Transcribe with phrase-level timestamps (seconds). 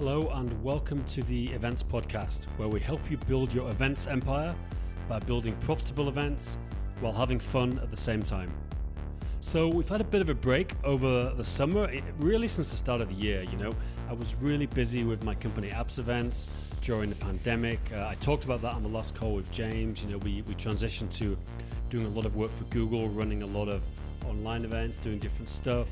[0.00, 4.56] Hello, and welcome to the Events Podcast, where we help you build your events empire
[5.10, 6.56] by building profitable events
[7.00, 8.50] while having fun at the same time.
[9.40, 13.02] So, we've had a bit of a break over the summer, really since the start
[13.02, 13.42] of the year.
[13.42, 13.72] You know,
[14.08, 17.78] I was really busy with my company AppsEvents during the pandemic.
[17.94, 20.02] Uh, I talked about that on the last call with James.
[20.02, 21.36] You know, we, we transitioned to
[21.90, 23.82] doing a lot of work for Google, running a lot of
[24.26, 25.88] online events, doing different stuff.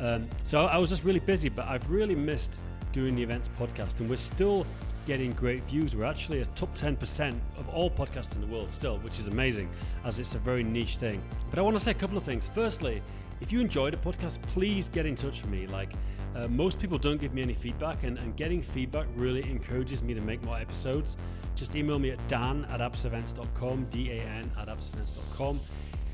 [0.00, 4.00] Um, so, I was just really busy, but I've really missed doing the events podcast,
[4.00, 4.66] and we're still
[5.06, 5.96] getting great views.
[5.96, 9.68] We're actually a top 10% of all podcasts in the world still, which is amazing
[10.04, 11.22] as it's a very niche thing.
[11.50, 12.48] But I want to say a couple of things.
[12.48, 13.02] Firstly,
[13.40, 15.66] if you enjoyed the podcast, please get in touch with me.
[15.66, 15.92] Like,
[16.36, 20.14] uh, most people don't give me any feedback, and, and, getting feedback really encourages me
[20.14, 21.16] to make more episodes.
[21.56, 25.58] Just email me at dan at appsevents.com, D A N at appsevents.com.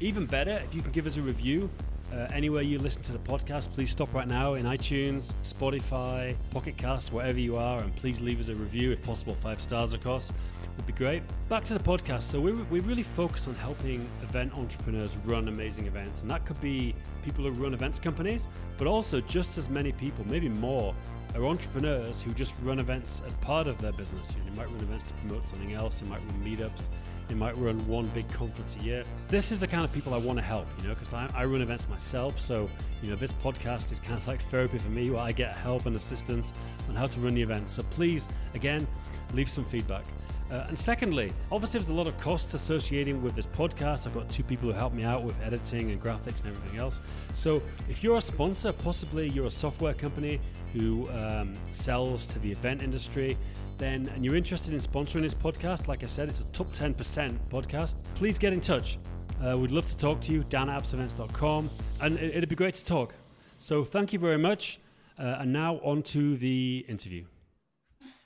[0.01, 1.69] Even better, if you can give us a review,
[2.12, 6.77] uh, anywhere you listen to the podcast, please stop right now in iTunes, Spotify, Pocket
[6.77, 10.02] Cast, wherever you are, and please leave us a review, if possible, five stars, of
[10.02, 10.33] course.
[10.77, 11.22] Would be great.
[11.48, 12.22] Back to the podcast.
[12.22, 16.61] So, we, we really focus on helping event entrepreneurs run amazing events, and that could
[16.61, 20.94] be people who run events companies, but also just as many people, maybe more,
[21.34, 24.34] are entrepreneurs who just run events as part of their business.
[24.34, 26.88] You know, they might run events to promote something else, they might run meetups,
[27.28, 29.02] they might run one big conference a year.
[29.28, 31.44] This is the kind of people I want to help, you know, because I, I,
[31.44, 32.41] run events myself.
[32.41, 32.69] So,
[33.02, 35.86] you know, this podcast is kind of like therapy for me where I get help
[35.86, 36.52] and assistance
[36.88, 37.69] on how to run the event.
[37.69, 38.86] So please, again,
[39.34, 40.04] leave some feedback.
[40.50, 44.06] Uh, and secondly, obviously, there's a lot of costs associated with this podcast.
[44.06, 47.00] I've got two people who help me out with editing and graphics and everything else.
[47.34, 50.41] So, if you're a sponsor, possibly you're a software company
[50.72, 53.36] who um, sells to the event industry,
[53.77, 57.36] then and you're interested in sponsoring this podcast, like I said, it's a top 10%
[57.50, 58.14] podcast.
[58.14, 58.98] Please get in touch.
[59.42, 60.44] Uh, we'd love to talk to you.
[60.48, 61.69] Dan at appsevents.com,
[62.03, 63.14] and it, would be great to talk.
[63.58, 64.78] So, thank you very much.
[65.19, 67.25] Uh, and now on to the interview.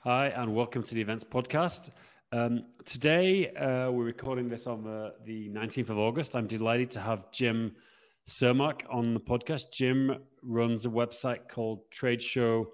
[0.03, 1.91] Hi, and welcome to the Events Podcast.
[2.33, 6.33] Um, today, uh, we're recording this on the, the 19th of August.
[6.33, 7.75] I'm delighted to have Jim
[8.25, 9.73] Cermak on the podcast.
[9.73, 12.67] Jim runs a website called Trade Show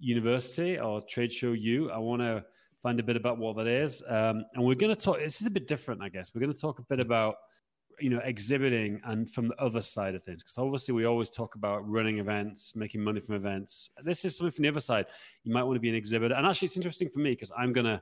[0.00, 1.90] University or Trade Show U.
[1.90, 2.44] I want to
[2.82, 4.02] find a bit about what that is.
[4.06, 6.34] Um, and we're going to talk, this is a bit different, I guess.
[6.34, 7.36] We're going to talk a bit about
[7.98, 11.54] you know exhibiting and from the other side of things because obviously we always talk
[11.54, 15.04] about running events making money from events this is something from the other side
[15.44, 17.74] you might want to be an exhibitor and actually it's interesting for me because i'm
[17.74, 18.00] going to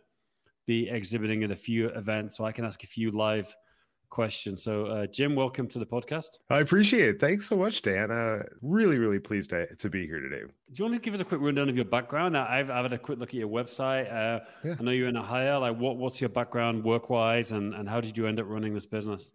[0.68, 3.56] be exhibiting at a few events, so I can ask a few live
[4.10, 4.62] questions.
[4.62, 6.38] So, uh, Jim, welcome to the podcast.
[6.50, 7.20] I appreciate it.
[7.20, 8.10] Thanks so much, Dan.
[8.10, 10.42] Uh, really, really pleased to, to be here today.
[10.42, 12.36] Do you want to give us a quick rundown of your background?
[12.36, 14.12] I've, I've had a quick look at your website.
[14.12, 14.74] Uh, yeah.
[14.78, 15.58] I know you're in a Ohio.
[15.58, 18.74] Like, what, what's your background work wise, and, and how did you end up running
[18.74, 19.32] this business?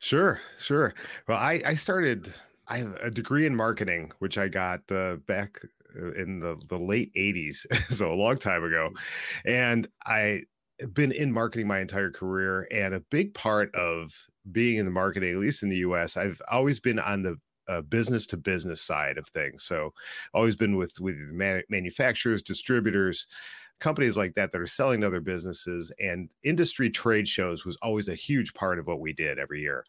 [0.00, 0.94] Sure, sure.
[1.28, 2.34] Well, I, I started,
[2.66, 5.60] I have a degree in marketing, which I got uh, back
[5.96, 8.90] uh, in the, the late 80s, so a long time ago.
[9.44, 10.42] And I
[10.92, 15.32] been in marketing my entire career, and a big part of being in the marketing,
[15.32, 17.36] at least in the U.S., I've always been on the
[17.68, 19.62] uh, business to business side of things.
[19.62, 19.92] So,
[20.34, 23.26] always been with with man- manufacturers, distributors,
[23.80, 28.08] companies like that that are selling to other businesses, and industry trade shows was always
[28.08, 29.84] a huge part of what we did every year.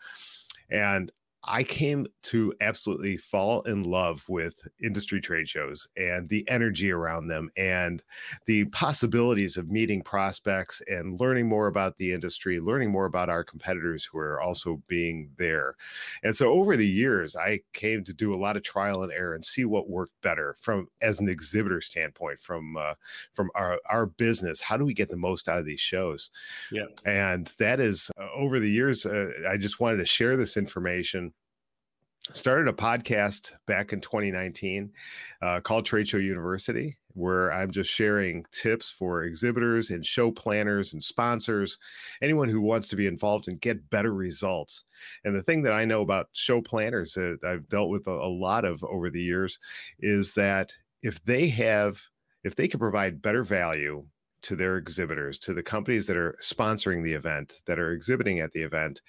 [0.70, 1.12] And
[1.46, 7.28] I came to absolutely fall in love with industry trade shows and the energy around
[7.28, 8.02] them and
[8.46, 13.44] the possibilities of meeting prospects and learning more about the industry, learning more about our
[13.44, 15.76] competitors who are also being there.
[16.24, 19.34] And so over the years, I came to do a lot of trial and error
[19.34, 22.94] and see what worked better from as an exhibitor standpoint from uh,
[23.34, 24.62] from our our business.
[24.62, 26.32] How do we get the most out of these shows?
[26.72, 26.86] Yeah.
[27.06, 31.33] And that is uh, over the years, uh, I just wanted to share this information
[32.32, 34.92] started a podcast back in 2019
[35.42, 40.94] uh, called Trade Show University, where I'm just sharing tips for exhibitors and show planners
[40.94, 41.78] and sponsors,
[42.22, 44.86] anyone who wants to be involved and get better results.
[45.26, 48.30] And the thing that I know about show planners that I've dealt with a, a
[48.30, 49.60] lot of over the years
[50.00, 52.02] is that if they have,
[52.44, 54.06] if they can provide better value
[54.44, 58.52] to their exhibitors, to the companies that are sponsoring the event, that are exhibiting at
[58.54, 59.02] the event,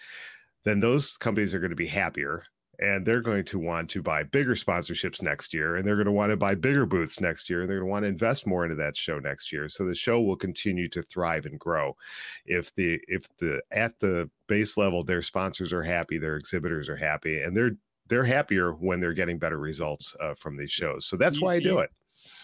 [0.65, 2.43] then those companies are going to be happier
[2.79, 6.12] and they're going to want to buy bigger sponsorships next year and they're going to
[6.12, 8.65] want to buy bigger booths next year and they're going to want to invest more
[8.65, 9.69] into that show next year.
[9.69, 11.97] So the show will continue to thrive and grow.
[12.44, 16.97] If the if the at the base level their sponsors are happy their exhibitors are
[16.97, 17.73] happy and they're
[18.09, 21.06] they're happier when they're getting better results uh, from these shows.
[21.06, 21.91] So that's why i do it.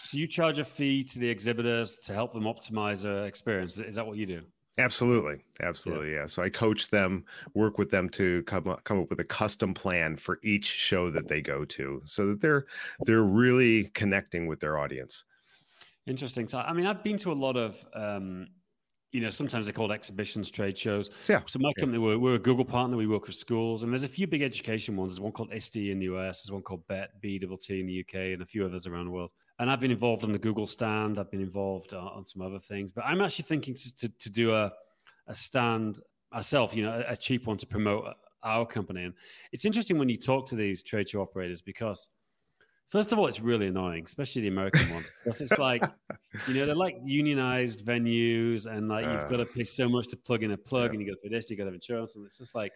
[0.05, 3.77] So you charge a fee to the exhibitors to help them optimize their experience.
[3.77, 4.41] Is that what you do
[4.77, 6.21] Absolutely, absolutely, yeah.
[6.21, 6.25] yeah.
[6.25, 9.73] So I coach them, work with them to come up, come up with a custom
[9.73, 12.65] plan for each show that they go to, so that they're
[13.05, 15.25] they're really connecting with their audience.
[16.07, 16.47] Interesting.
[16.47, 18.47] So, I mean, I've been to a lot of, um,
[19.11, 21.11] you know, sometimes they're called exhibitions, trade shows.
[21.29, 21.41] Yeah.
[21.45, 21.81] So my yeah.
[21.81, 22.97] company, we're, we're, a Google partner.
[22.97, 25.11] We work with schools, and there's a few big education ones.
[25.11, 26.43] There's one called ISTE in the US.
[26.43, 29.31] There's one called BET, BTT in the UK, and a few others around the world.
[29.61, 31.19] And I've been involved on the Google stand.
[31.19, 34.29] I've been involved on, on some other things, but I'm actually thinking to, to, to
[34.29, 34.71] do a,
[35.27, 35.99] a stand
[36.33, 38.13] myself, you know, a, cheap one to promote uh,
[38.43, 39.03] our company.
[39.03, 39.13] And
[39.51, 42.09] it's interesting when you talk to these trade show operators because–
[42.91, 45.81] First of all, it's really annoying, especially the American ones, because it's like,
[46.49, 49.29] you know, they're like unionized venues, and like you've uh.
[49.29, 50.91] got to pay so much to plug in a plug, yeah.
[50.91, 52.73] and you got to pay this, you got to have insurance, and it's just like,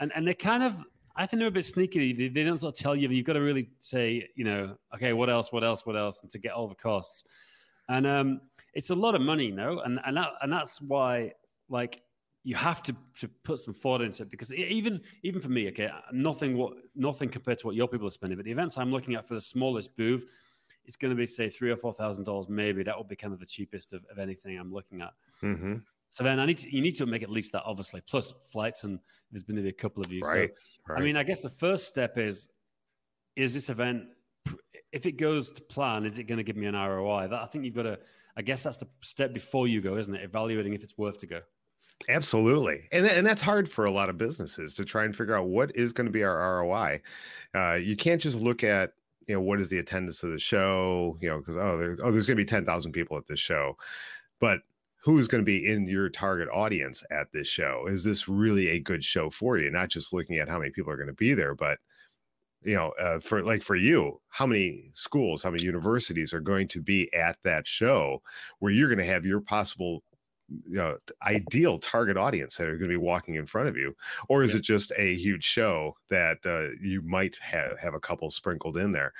[0.00, 0.76] and and they kind of,
[1.16, 2.12] I think they're a bit sneaky.
[2.12, 5.12] They, they don't sort of tell you, you've got to really say, you know, okay,
[5.12, 7.24] what else, what else, what else, and to get all the costs,
[7.88, 8.40] and um,
[8.72, 11.32] it's a lot of money, you know, and and that and that's why,
[11.68, 12.02] like,
[12.42, 15.88] you have to, to put some thought into it because even even for me, okay,
[16.12, 18.36] nothing what nothing compared to what your people are spending.
[18.36, 20.30] But the events I'm looking at for the smallest booth,
[20.84, 22.82] it's going to be say three or four thousand dollars, maybe.
[22.82, 25.12] That will be kind of the cheapest of, of anything I'm looking at.
[25.42, 25.76] Mm-hmm.
[26.14, 28.84] So then I need to, you need to make at least that, obviously, plus flights,
[28.84, 29.00] and
[29.32, 30.20] there's going to be a couple of you.
[30.20, 31.00] Right, so right.
[31.00, 32.46] I mean, I guess the first step is
[33.34, 34.04] is this event
[34.92, 37.26] if it goes to plan, is it going to give me an ROI?
[37.30, 37.98] That I think you've got to.
[38.36, 40.22] I guess that's the step before you go, isn't it?
[40.22, 41.40] Evaluating if it's worth to go.
[42.08, 42.88] Absolutely.
[42.92, 45.74] And, and that's hard for a lot of businesses to try and figure out what
[45.74, 47.00] is going to be our ROI.
[47.56, 48.92] Uh, you can't just look at,
[49.26, 52.12] you know, what is the attendance of the show, you know, because, oh, there's, oh,
[52.12, 53.76] there's going to be 10,000 people at this show.
[54.40, 54.60] But
[55.04, 57.84] who's going to be in your target audience at this show?
[57.86, 59.70] Is this really a good show for you?
[59.70, 61.78] Not just looking at how many people are going to be there, but
[62.62, 66.66] you know, uh, for like for you, how many schools, how many universities are going
[66.68, 68.22] to be at that show
[68.60, 70.02] where you're going to have your possible
[70.68, 70.96] you know,
[71.26, 73.94] ideal target audience that are going to be walking in front of you
[74.28, 74.58] or is yeah.
[74.58, 78.92] it just a huge show that uh, you might have have a couple sprinkled in
[78.92, 79.12] there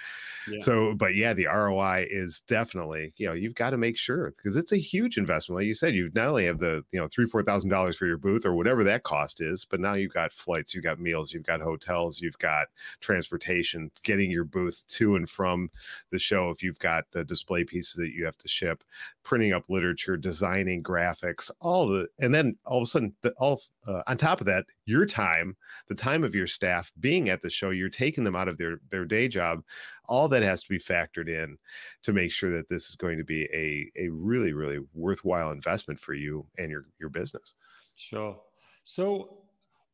[0.48, 0.58] yeah.
[0.60, 4.56] so but yeah the roi is definitely you know you've got to make sure because
[4.56, 7.26] it's a huge investment like you said you not only have the you know three
[7.26, 10.32] four thousand dollars for your booth or whatever that cost is but now you've got
[10.32, 12.69] flights you've got meals you've got hotels you've got
[13.00, 15.70] transportation getting your booth to and from
[16.10, 18.84] the show if you've got the display pieces that you have to ship
[19.22, 23.32] printing up literature designing graphics graphics, all the, and then all of a sudden, the,
[23.38, 25.56] all uh, on top of that, your time,
[25.88, 28.80] the time of your staff being at the show, you're taking them out of their
[28.90, 29.62] their day job.
[30.06, 31.56] All that has to be factored in
[32.02, 35.98] to make sure that this is going to be a a really really worthwhile investment
[35.98, 37.54] for you and your your business.
[37.96, 38.38] Sure.
[38.84, 39.38] So,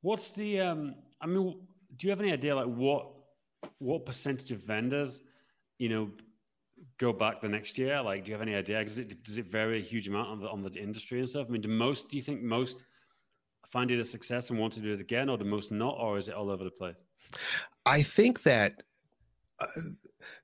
[0.02, 0.60] what's the?
[0.60, 1.60] um I mean,
[1.96, 3.08] do you have any idea like what
[3.78, 5.20] what percentage of vendors,
[5.78, 6.10] you know,
[6.98, 8.00] go back the next year?
[8.02, 8.84] Like, do you have any idea?
[8.84, 11.46] Does it does it vary a huge amount on the on the industry and stuff?
[11.48, 12.84] I mean, do most do you think most
[13.70, 16.18] find it a success and want to do it again, or the most not, or
[16.18, 17.06] is it all over the place?
[17.86, 18.82] I think that
[19.60, 19.66] uh,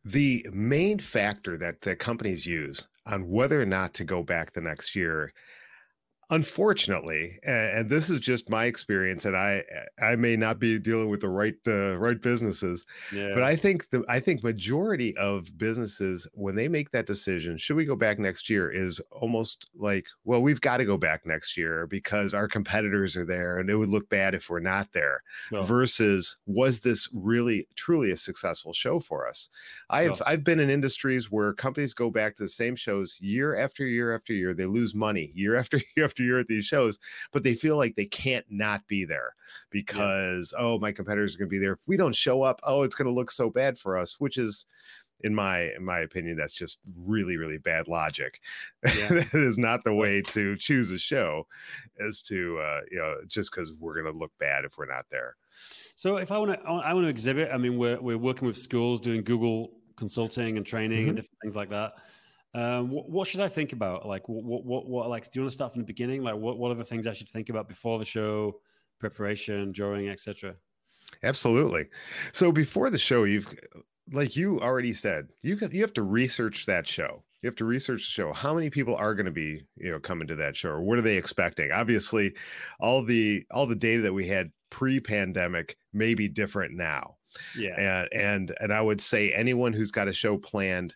[0.05, 4.61] the main factor that the companies use on whether or not to go back the
[4.61, 5.33] next year
[6.31, 9.63] unfortunately and this is just my experience and i
[10.03, 13.31] i may not be dealing with the right uh, right businesses yeah.
[13.33, 17.77] but i think the i think majority of businesses when they make that decision should
[17.77, 18.71] we go back next year?
[18.71, 23.25] is almost like well we've got to go back next year because our competitors are
[23.25, 25.23] there and it would look bad if we're not there
[25.63, 29.49] versus was this really truly a successful show for us?
[29.91, 33.85] I've i've been in industries where companies go back to the same shows year after
[33.85, 36.99] year after year they lose money year after year after after year at these shows,
[37.33, 39.35] but they feel like they can't not be there
[39.71, 40.65] because yeah.
[40.65, 41.75] oh, my competitors are going to be there.
[41.75, 44.39] If we don't show up, oh, it's going to look so bad for us, which
[44.39, 44.67] is
[45.25, 48.39] in my in my opinion that's just really really bad logic
[48.85, 49.09] yeah.
[49.09, 51.47] that is not the way to choose a show
[51.99, 55.07] as to uh you know just because we're going to look bad if we're not
[55.11, 55.35] there
[55.95, 58.59] so if i want to i want to exhibit i mean we're, we're working with
[58.59, 61.09] schools doing google consulting and training mm-hmm.
[61.09, 61.95] and different things like that
[62.57, 64.09] um, what, what, should I think about?
[64.09, 66.23] Like, what, what, what, like, do you want to start from the beginning?
[66.23, 68.61] Like, what, what are the things I should think about before the show,
[68.99, 70.55] preparation, during, etc.?
[71.23, 71.89] Absolutely.
[72.33, 73.47] So before the show, you've,
[74.11, 77.23] like you already said, you you have to research that show.
[77.43, 78.33] You have to research the show.
[78.33, 80.99] How many people are going to be, you know, coming to that show, or what
[80.99, 81.71] are they expecting?
[81.73, 82.35] Obviously,
[82.81, 87.17] all the all the data that we had pre-pandemic may be different now.
[87.57, 87.75] Yeah.
[87.79, 90.95] And and and I would say anyone who's got a show planned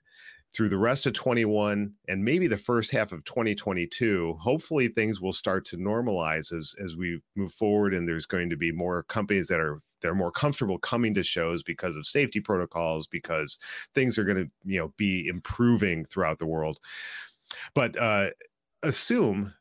[0.54, 5.33] through the rest of 21 and maybe the first half of 2022 hopefully things will
[5.33, 9.47] start to normalize as as we move forward and there's going to be more companies
[9.49, 13.59] that are they're more comfortable coming to shows because of safety protocols because
[13.95, 16.78] things are going to you know be improving throughout the world.
[17.75, 18.30] But uh
[18.83, 19.52] assume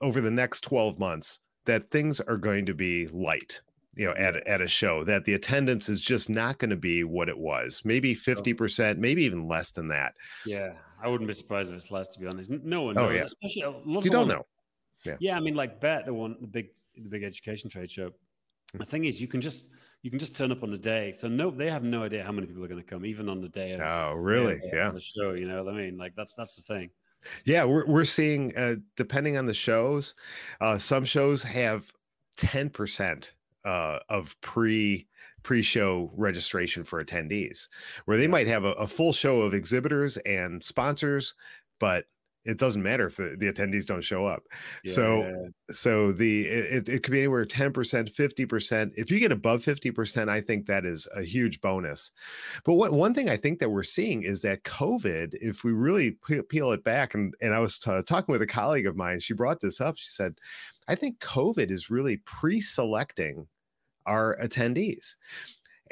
[0.00, 3.62] over the next 12 months that things are going to be light
[3.94, 7.04] you know at at a show that the attendance is just not going to be
[7.04, 10.14] what it was maybe 50% maybe even less than that
[10.46, 10.72] yeah
[11.02, 12.08] I wouldn't be surprised if it's less.
[12.10, 12.96] To be honest, no one.
[12.96, 14.46] Oh knows, yeah, especially a lot you don't know.
[15.04, 15.36] Yeah, yeah.
[15.36, 18.12] I mean, like Bett the one, the big, the big education trade show.
[18.74, 19.70] The thing is, you can just
[20.02, 21.10] you can just turn up on the day.
[21.10, 23.40] So no, they have no idea how many people are going to come, even on
[23.40, 23.72] the day.
[23.72, 24.60] Of, Oh, really?
[24.60, 24.90] uh, Yeah.
[24.90, 25.98] The show, you know what I mean?
[25.98, 26.90] Like that's that's the thing.
[27.44, 30.14] Yeah, we're we're seeing uh, depending on the shows,
[30.60, 31.90] uh, some shows have
[32.36, 35.06] ten percent uh, of pre
[35.42, 37.68] pre show registration for attendees,
[38.04, 41.34] where they might have a, a full show of exhibitors and sponsors,
[41.80, 42.06] but
[42.44, 44.44] it doesn't matter if the, the attendees don't show up.
[44.84, 49.62] Yeah, so so the it, it could be anywhere 10% 50% if you get above
[49.62, 52.12] 50% i think that is a huge bonus.
[52.64, 56.16] But what one thing i think that we're seeing is that covid if we really
[56.48, 59.34] peel it back and, and i was t- talking with a colleague of mine she
[59.34, 59.96] brought this up.
[59.96, 60.34] She said
[60.88, 63.46] i think covid is really pre-selecting
[64.06, 65.14] our attendees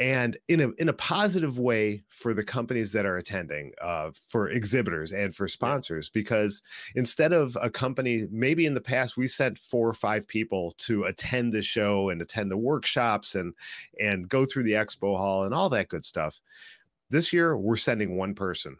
[0.00, 4.48] and in a in a positive way for the companies that are attending uh, for
[4.48, 6.62] exhibitors and for sponsors because
[6.94, 11.04] instead of a company maybe in the past we sent four or five people to
[11.04, 13.54] attend the show and attend the workshops and
[14.00, 16.40] and go through the expo hall and all that good stuff
[17.10, 18.76] this year we're sending one person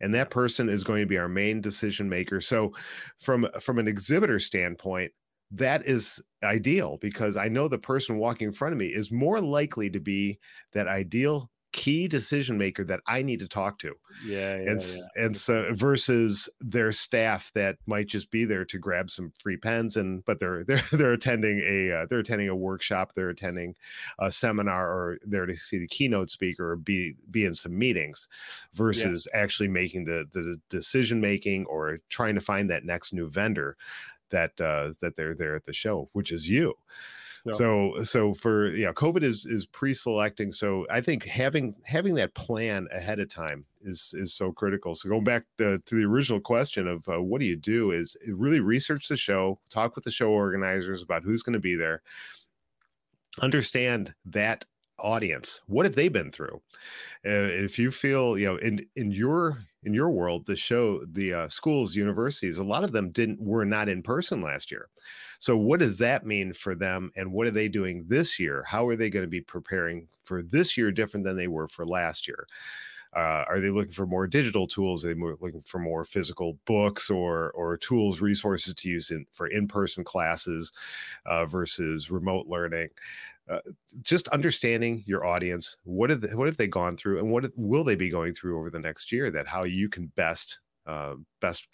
[0.00, 2.40] and that person is going to be our main decision maker.
[2.40, 2.74] So
[3.20, 5.12] from from an exhibitor standpoint
[5.54, 9.40] that is ideal because I know the person walking in front of me is more
[9.40, 10.38] likely to be
[10.72, 13.94] that ideal key decision maker that I need to talk to.
[14.18, 18.78] yeah, yeah, and s- and so versus their staff that might just be there to
[18.78, 22.56] grab some free pens and but they're they're they're attending a uh, they're attending a
[22.56, 23.74] workshop, they're attending
[24.18, 28.28] a seminar or they're to see the keynote speaker or be be in some meetings
[28.72, 33.76] versus actually making the the decision making or trying to find that next new vendor
[34.34, 36.74] that uh that they're there at the show which is you
[37.46, 37.52] Yeah.
[37.52, 42.88] so so for yeah covid is is pre-selecting so i think having having that plan
[42.90, 46.88] ahead of time is is so critical so going back to, to the original question
[46.88, 50.30] of uh, what do you do is really research the show talk with the show
[50.30, 52.02] organizers about who's going to be there
[53.40, 54.64] understand that
[54.98, 56.60] audience what have they been through
[57.26, 61.32] uh, if you feel you know in in your in your world the show the
[61.32, 64.88] uh, schools universities a lot of them didn't were not in person last year
[65.38, 68.86] so what does that mean for them and what are they doing this year how
[68.86, 72.28] are they going to be preparing for this year different than they were for last
[72.28, 72.46] year
[73.14, 75.04] uh, are they looking for more digital tools?
[75.04, 79.24] Are they more looking for more physical books or or tools, resources to use in
[79.30, 80.72] for in-person classes
[81.24, 82.88] uh, versus remote learning?
[83.48, 83.58] Uh,
[84.00, 85.76] just understanding your audience.
[85.84, 88.58] What have they, what have they gone through, and what will they be going through
[88.58, 89.30] over the next year?
[89.30, 91.68] That how you can best uh, best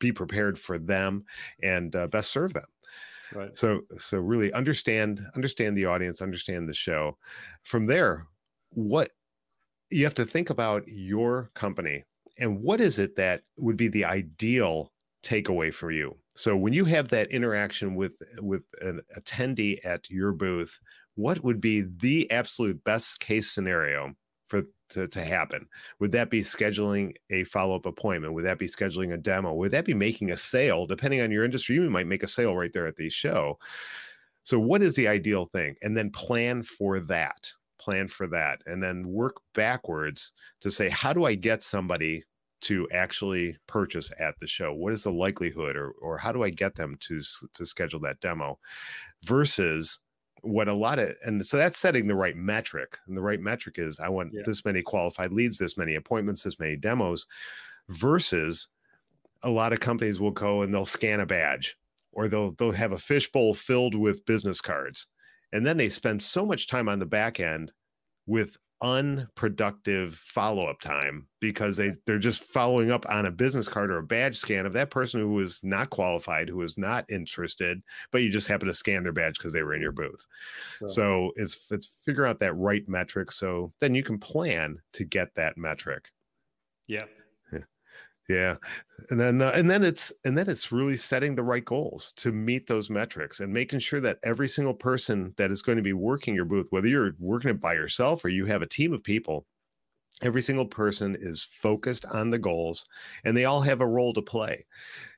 [0.00, 1.24] be prepared for them
[1.62, 2.64] and uh, best serve them
[3.32, 3.56] right.
[3.56, 7.16] so so really understand understand the audience understand the show
[7.62, 8.26] from there
[8.70, 9.10] what
[9.90, 12.02] you have to think about your company
[12.38, 16.84] and what is it that would be the ideal takeaway for you so when you
[16.84, 20.80] have that interaction with with an attendee at your booth
[21.20, 24.14] what would be the absolute best case scenario
[24.48, 25.66] for to, to happen?
[25.98, 28.34] Would that be scheduling a follow-up appointment?
[28.34, 29.54] Would that be scheduling a demo?
[29.54, 30.86] Would that be making a sale?
[30.86, 33.58] Depending on your industry you might make a sale right there at the show.
[34.44, 35.76] So what is the ideal thing?
[35.82, 41.14] And then plan for that plan for that and then work backwards to say how
[41.14, 42.22] do i get somebody
[42.60, 44.74] to actually purchase at the show?
[44.74, 47.20] What is the likelihood or, or how do i get them to
[47.54, 48.58] to schedule that demo?
[49.24, 49.98] Versus
[50.42, 53.78] what a lot of and so that's setting the right metric and the right metric
[53.78, 54.42] is i want Yeah.
[54.46, 57.26] this many qualified leads this many appointments this many demos
[57.88, 58.68] versus
[59.42, 61.76] a lot of companies will go and they'll scan a badge
[62.12, 65.06] or they'll they'll have a fishbowl filled with business cards
[65.52, 67.72] and then they spend so much time on the back end
[68.26, 73.98] with unproductive follow-up time because they they're just following up on a business card or
[73.98, 78.22] a badge scan of that person who was not qualified who was not interested but
[78.22, 80.26] you just happen to scan their badge because they were in your booth.
[80.86, 85.34] So it's it's figure out that right metric so then you can plan to get
[85.34, 86.08] that metric.
[86.86, 87.04] Yeah.
[88.30, 88.54] Yeah,
[89.10, 92.30] and then uh, and then it's and then it's really setting the right goals to
[92.30, 95.94] meet those metrics and making sure that every single person that is going to be
[95.94, 99.02] working your booth, whether you're working it by yourself or you have a team of
[99.02, 99.46] people,
[100.22, 102.84] every single person is focused on the goals
[103.24, 104.64] and they all have a role to play.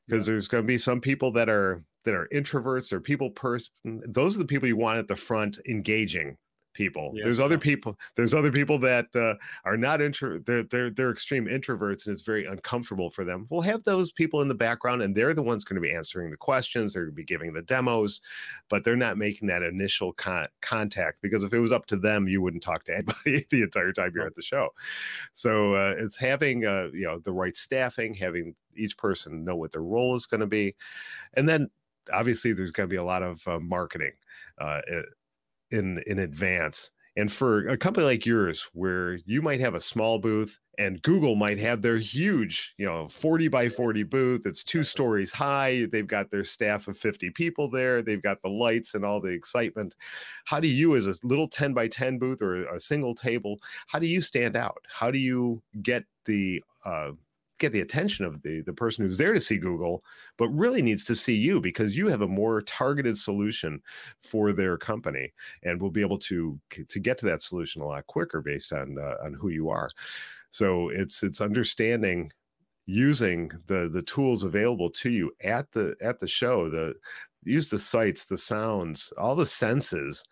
[0.08, 4.00] Because there's going to be some people that are that are introverts or people person.
[4.08, 6.38] Those are the people you want at the front engaging
[6.72, 7.12] people.
[7.14, 7.98] Yeah, there's other people.
[8.16, 10.38] There's other people that uh, are not intro.
[10.38, 13.46] They're they're they're extreme introverts, and it's very uncomfortable for them.
[13.50, 16.30] We'll have those people in the background, and they're the ones going to be answering
[16.30, 16.92] the questions.
[16.92, 18.20] They're going to be giving the demos,
[18.68, 22.28] but they're not making that initial con- contact because if it was up to them,
[22.28, 24.70] you wouldn't talk to anybody the entire time you're at the show.
[25.32, 29.72] So uh, it's having uh, you know the right staffing, having each person know what
[29.72, 30.74] their role is going to be,
[31.34, 31.70] and then
[32.12, 34.12] obviously there's going to be a lot of uh, marketing
[34.58, 34.80] uh,
[35.72, 36.90] in in advance.
[37.16, 41.34] And for a company like yours, where you might have a small booth and Google
[41.34, 44.46] might have their huge, you know, 40 by 40 booth.
[44.46, 45.86] It's two stories high.
[45.92, 48.00] They've got their staff of 50 people there.
[48.00, 49.94] They've got the lights and all the excitement.
[50.46, 53.98] How do you, as a little 10 by 10 booth or a single table, how
[53.98, 54.82] do you stand out?
[54.88, 57.10] How do you get the uh,
[57.62, 60.04] get the attention of the the person who's there to see Google,
[60.36, 63.80] but really needs to see you because you have a more targeted solution
[64.22, 68.06] for their company, and will be able to to get to that solution a lot
[68.06, 69.88] quicker based on uh, on who you are.
[70.50, 72.30] So it's it's understanding
[72.86, 76.94] using the the tools available to you at the at the show the
[77.44, 80.24] use the sights the sounds all the senses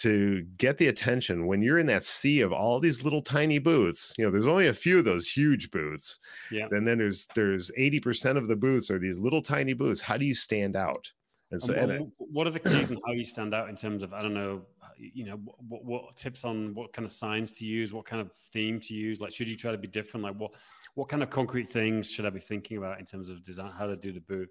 [0.00, 4.12] to get the attention when you're in that sea of all these little tiny booths
[4.18, 6.18] you know there's only a few of those huge booths
[6.50, 6.66] yeah.
[6.70, 10.00] and then there's there's 80% of the booths are these little tiny booths.
[10.00, 11.10] How do you stand out?
[11.50, 13.68] And so and um, what, and what are the keys and how you stand out
[13.68, 14.62] in terms of i don't know
[14.96, 18.30] you know what, what tips on what kind of signs to use what kind of
[18.52, 19.20] theme to use?
[19.20, 20.24] Like should you try to be different?
[20.24, 20.52] Like what
[20.94, 23.86] what kind of concrete things should i be thinking about in terms of design how
[23.86, 24.50] to do the booth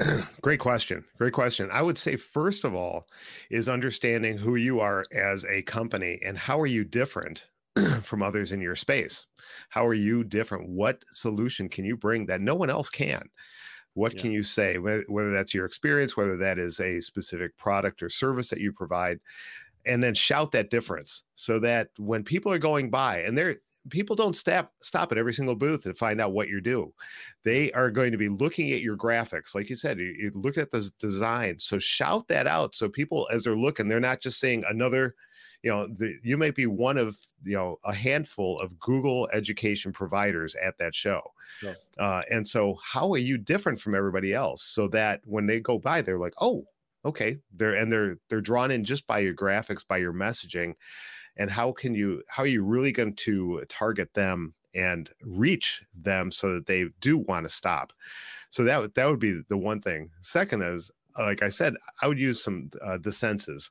[0.40, 1.04] Great question.
[1.18, 1.68] Great question.
[1.72, 3.06] I would say, first of all,
[3.50, 7.46] is understanding who you are as a company and how are you different
[8.02, 9.26] from others in your space?
[9.68, 10.68] How are you different?
[10.68, 13.28] What solution can you bring that no one else can?
[13.94, 14.22] What yeah.
[14.22, 18.48] can you say, whether that's your experience, whether that is a specific product or service
[18.50, 19.18] that you provide?
[19.86, 23.56] And then shout that difference so that when people are going by and they're
[23.88, 26.92] people don't stop stop at every single booth to find out what you do.
[27.44, 29.54] They are going to be looking at your graphics.
[29.54, 33.28] Like you said you, you look at the design so shout that out so people
[33.32, 35.14] as they're looking they're not just saying another
[35.62, 39.92] you know the, you might be one of you know a handful of google education
[39.92, 41.22] providers at that show.
[41.62, 41.74] Yeah.
[41.98, 44.62] uh, and so how are you different from everybody else?
[44.62, 46.66] So that when they go by they're like oh
[47.04, 50.74] okay they're and they're they're drawn in just by your graphics by your messaging
[51.36, 56.30] and how can you how are you really going to target them and reach them
[56.30, 57.92] so that they do want to stop?
[58.50, 60.10] So that that would be the one thing.
[60.22, 63.70] Second is like i said i would use some uh, the senses.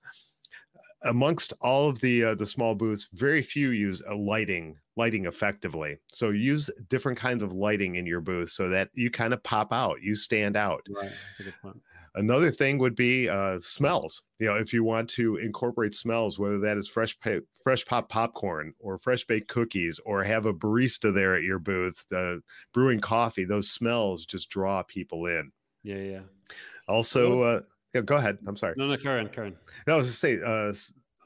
[1.03, 5.97] Amongst all of the uh, the small booths very few use a lighting lighting effectively.
[6.11, 9.71] So use different kinds of lighting in your booth so that you kind of pop
[9.71, 10.81] out you stand out.
[10.89, 11.81] Right that's a good point
[12.15, 14.23] Another thing would be uh, smells.
[14.39, 17.17] You know, if you want to incorporate smells, whether that is fresh
[17.63, 22.05] fresh pop popcorn or fresh baked cookies, or have a barista there at your booth
[22.11, 22.35] uh,
[22.73, 25.51] brewing coffee, those smells just draw people in.
[25.83, 26.21] Yeah, yeah.
[26.87, 27.61] Also, uh,
[27.93, 28.37] yeah, go ahead.
[28.47, 28.75] I'm sorry.
[28.77, 29.55] No, no, carry on, Karen.
[29.87, 30.73] No, I was just say uh,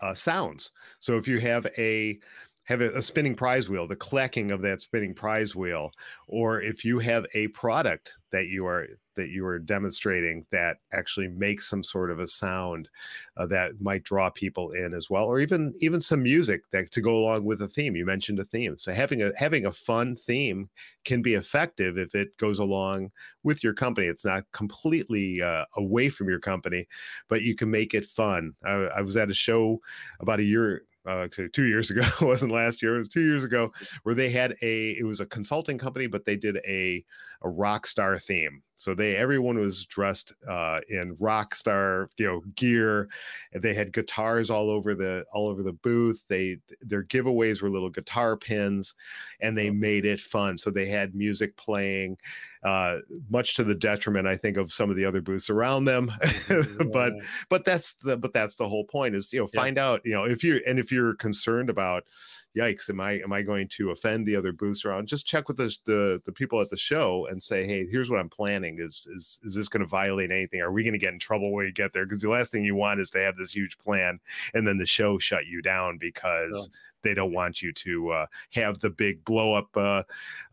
[0.01, 0.71] uh, sounds.
[0.99, 2.19] So if you have a
[2.65, 5.91] have a, spinning prize wheel, the clacking of that spinning prize wheel,
[6.27, 11.27] or if you have a product that you are that you were demonstrating that actually
[11.27, 12.89] makes some sort of a sound
[13.37, 17.01] uh, that might draw people in as well, or even even some music that to
[17.01, 17.95] go along with a theme.
[17.95, 20.69] You mentioned a theme, so having a having a fun theme
[21.03, 23.11] can be effective if it goes along
[23.43, 24.07] with your company.
[24.07, 26.87] It's not completely uh, away from your company,
[27.27, 28.53] but you can make it fun.
[28.65, 29.79] I, I was at a show
[30.19, 32.01] about a year uh, two years ago.
[32.01, 32.95] it wasn't last year.
[32.95, 33.73] It was two years ago,
[34.03, 34.91] where they had a.
[34.91, 37.03] It was a consulting company, but they did a
[37.43, 38.61] a rock star theme.
[38.75, 43.07] So they everyone was dressed uh, in rock star you know gear.
[43.53, 46.21] They had guitars all over the all over the booth.
[46.27, 48.93] They their giveaways were little guitar pins,
[49.39, 50.57] and they made it fun.
[50.57, 52.17] So they had music playing
[52.63, 56.11] uh, much to the detriment, I think, of some of the other booths around them.
[56.91, 57.13] but
[57.49, 59.87] but that's the but that's the whole point is you know find yeah.
[59.87, 62.03] out you know if you and if you're concerned about
[62.55, 65.57] yikes am i am i going to offend the other booths around just check with
[65.57, 68.77] the the, the people at the show and say hey here's what i'm planning.
[68.79, 70.61] Is is is this going to violate anything?
[70.61, 72.05] Are we going to get in trouble when you get there?
[72.05, 74.19] Because the last thing you want is to have this huge plan
[74.53, 76.69] and then the show shut you down because
[77.03, 80.03] they don't want you to uh, have the big blow up uh,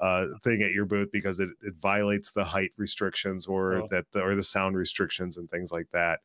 [0.01, 3.89] uh, thing at your booth because it, it violates the height restrictions or oh.
[3.91, 6.21] that the, or the sound restrictions and things like that.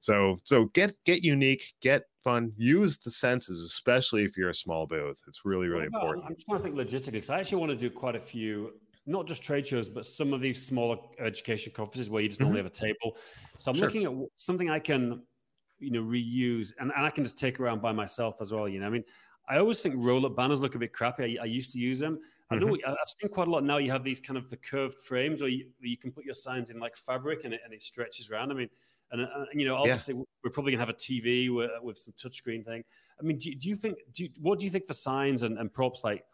[0.00, 4.84] So so get get unique, get fun, use the senses, especially if you're a small
[4.86, 5.20] booth.
[5.28, 6.24] It's really really important.
[6.26, 8.72] I'm trying to think logistically because I actually want to do quite a few
[9.08, 12.48] not just trade shows, but some of these smaller education conferences where you just mm-hmm.
[12.48, 13.16] normally have a table.
[13.60, 13.86] So I'm sure.
[13.86, 15.22] looking at something I can
[15.78, 18.68] you know reuse and, and I can just take around by myself as well.
[18.68, 19.04] You know, I mean,
[19.48, 21.38] I always think roll up banners look a bit crappy.
[21.38, 22.18] I, I used to use them.
[22.50, 22.90] I know mm-hmm.
[22.90, 23.78] I've seen quite a lot now.
[23.78, 26.70] You have these kind of the curved frames, or you, you can put your signs
[26.70, 28.52] in like fabric and it, and it stretches around.
[28.52, 28.70] I mean,
[29.12, 30.22] and, uh, you know, obviously yeah.
[30.44, 32.82] we're probably gonna have a TV with, with some touchscreen thing.
[33.18, 33.98] I mean, do, do you think?
[34.12, 36.04] Do you, what do you think for signs and, and props?
[36.04, 36.24] Like,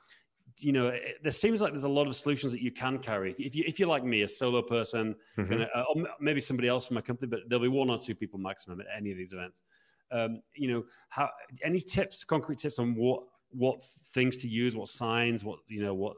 [0.58, 3.34] you know, it, there seems like there's a lot of solutions that you can carry.
[3.38, 5.62] If you if you're like me, a solo person, mm-hmm.
[5.74, 8.38] uh, or maybe somebody else from my company, but there'll be one or two people
[8.38, 9.62] maximum at any of these events.
[10.10, 11.30] Um, you know, how
[11.64, 15.94] any tips, concrete tips on what what things to use, what signs, what you know,
[15.94, 16.16] what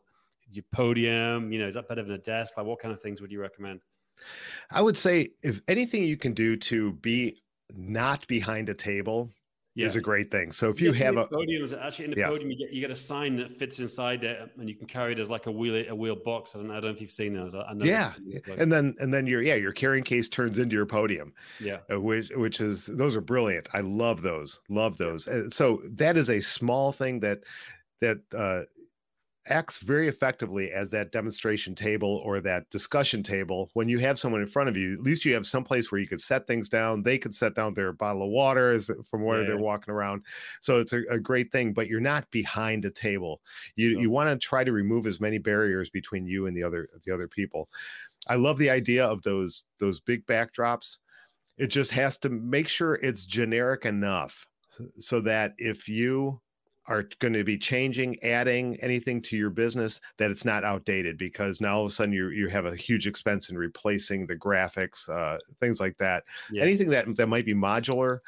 [0.51, 2.57] your podium, you know, is that better than a desk?
[2.57, 3.81] Like, what kind of things would you recommend?
[4.71, 7.43] I would say if anything you can do to be
[7.75, 9.31] not behind a table
[9.75, 9.87] yeah.
[9.87, 10.53] is a great thing.
[10.53, 12.29] So if you, have a podium, actually in the yeah.
[12.29, 15.13] podium, you get you get a sign that fits inside it, and you can carry
[15.13, 16.55] it as like a wheel a wheel box.
[16.55, 17.55] I don't, I don't know if you've seen those.
[17.79, 18.13] yeah,
[18.57, 21.33] and then and then your yeah your carrying case turns into your podium.
[21.61, 23.69] Yeah, uh, which which is those are brilliant.
[23.75, 24.61] I love those.
[24.69, 25.27] Love those.
[25.27, 27.41] Uh, so that is a small thing that
[28.01, 28.63] that uh,
[29.49, 34.41] acts very effectively as that demonstration table or that discussion table when you have someone
[34.41, 34.95] in front of you.
[34.95, 37.03] At least you have some place where you could set things down.
[37.03, 38.79] They could set down their bottle of water
[39.11, 39.49] from where yeah.
[39.49, 40.25] they're walking around.
[40.61, 43.41] So it's a, a, great thing but you're not behind a table.
[43.77, 46.89] You you want to try to remove as many barriers between you and the other
[47.05, 47.69] the other people.
[48.29, 50.99] I love the idea of those those big backdrops.
[51.57, 54.47] It just has to make sure it's generic enough
[54.97, 56.41] so that if you
[56.87, 61.61] are going to be changing, adding anything to your business that it's not outdated because
[61.61, 65.09] now all of a sudden you you have a huge expense in replacing the graphics,
[65.09, 66.25] uh, things like that.
[66.51, 66.63] Yeah.
[66.63, 68.19] Anything that that might be modular,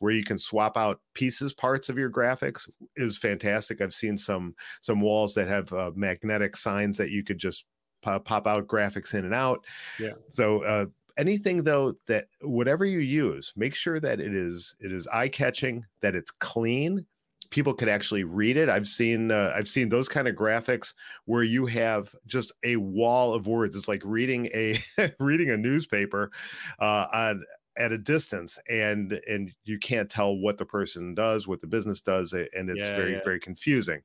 [0.00, 3.80] where you can swap out pieces, parts of your graphics is fantastic.
[3.80, 7.64] I've seen some some walls that have uh, magnetic signs that you could just
[8.02, 9.64] pop, pop out graphics in and out.
[9.98, 10.12] Yeah.
[10.28, 15.06] So uh, anything though that whatever you use make sure that it is it is
[15.08, 17.04] eye catching that it's clean
[17.52, 18.68] people could actually read it.
[18.68, 20.94] I've seen uh, I've seen those kind of graphics
[21.26, 23.76] where you have just a wall of words.
[23.76, 24.78] It's like reading a
[25.20, 26.32] reading a newspaper
[26.80, 27.44] uh, on
[27.78, 32.02] at a distance and and you can't tell what the person does what the business
[32.02, 33.20] does and it's yeah, very yeah.
[33.24, 33.98] very confusing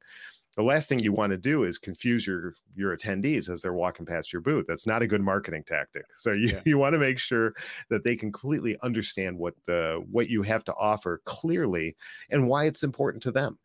[0.58, 4.08] the last thing you want to do is confuse your your attendees as they're walking
[4.08, 4.65] past your booth.
[4.67, 6.04] That's not a good marketing tactic.
[6.17, 6.62] So you, yeah.
[6.65, 7.54] you want to make sure
[7.89, 11.96] that they completely understand what the what you have to offer clearly
[12.32, 13.58] and why it's important to them.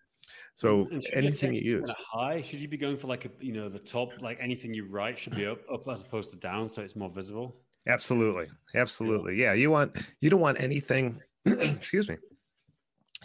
[0.54, 1.90] So anything you use.
[1.98, 2.42] high?
[2.42, 5.18] Should you be going for like a you know the top like anything you write
[5.18, 7.56] should be up, up as opposed to down so it's more visible?
[7.88, 8.46] Absolutely.
[8.74, 9.36] Absolutely.
[9.36, 12.16] Yeah you want you don't want anything excuse me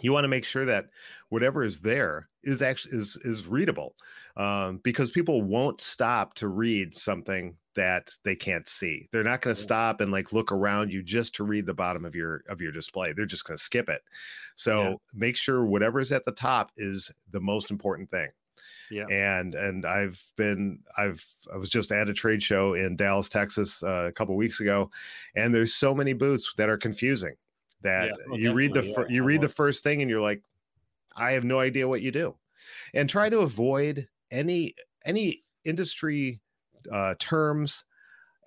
[0.00, 0.86] you want to make sure that
[1.28, 3.94] whatever is there is actually is is readable
[4.36, 9.06] um, because people won't stop to read something that they can't see.
[9.12, 12.04] They're not going to stop and like look around you just to read the bottom
[12.04, 13.12] of your of your display.
[13.12, 14.02] They're just going to skip it.
[14.56, 14.94] So yeah.
[15.14, 18.28] make sure whatever is at the top is the most important thing.
[18.90, 19.06] Yeah.
[19.10, 23.82] And and i've been i've i was just at a trade show in dallas texas
[23.82, 24.90] uh, a couple weeks ago
[25.36, 27.34] and there's so many booths that are confusing
[27.82, 30.20] that yeah, well, you read the fir- yeah, you read the first thing and you're
[30.20, 30.42] like
[31.16, 32.36] i have no idea what you do.
[32.94, 36.40] And try to avoid any any industry
[36.90, 37.84] uh, terms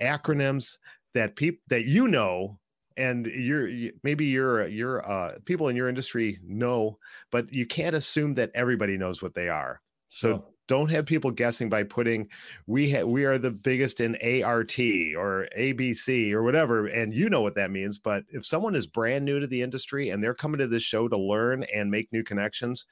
[0.01, 0.77] acronyms
[1.13, 2.59] that people that you know
[2.97, 6.97] and you're you, maybe you're you're uh, people in your industry know
[7.31, 9.79] but you can't assume that everybody knows what they are.
[10.09, 12.29] So don't have people guessing by putting
[12.65, 14.79] we ha- we are the biggest in ART
[15.17, 19.25] or ABC or whatever and you know what that means but if someone is brand
[19.25, 22.23] new to the industry and they're coming to this show to learn and make new
[22.23, 22.85] connections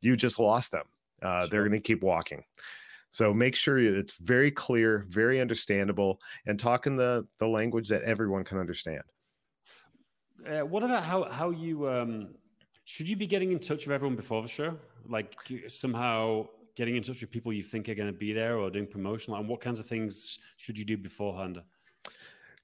[0.00, 0.84] you just lost them.
[1.22, 1.48] Uh, sure.
[1.48, 2.44] they're going to keep walking.
[3.10, 8.44] So make sure it's very clear very understandable and talking the the language that everyone
[8.44, 9.02] can understand.
[10.46, 12.28] Uh, what about how how you um
[12.84, 14.76] should you be getting in touch with everyone before the show?
[15.08, 15.34] Like
[15.68, 18.86] somehow getting in touch with people you think are going to be there or doing
[18.86, 21.60] promotional and what kinds of things should you do beforehand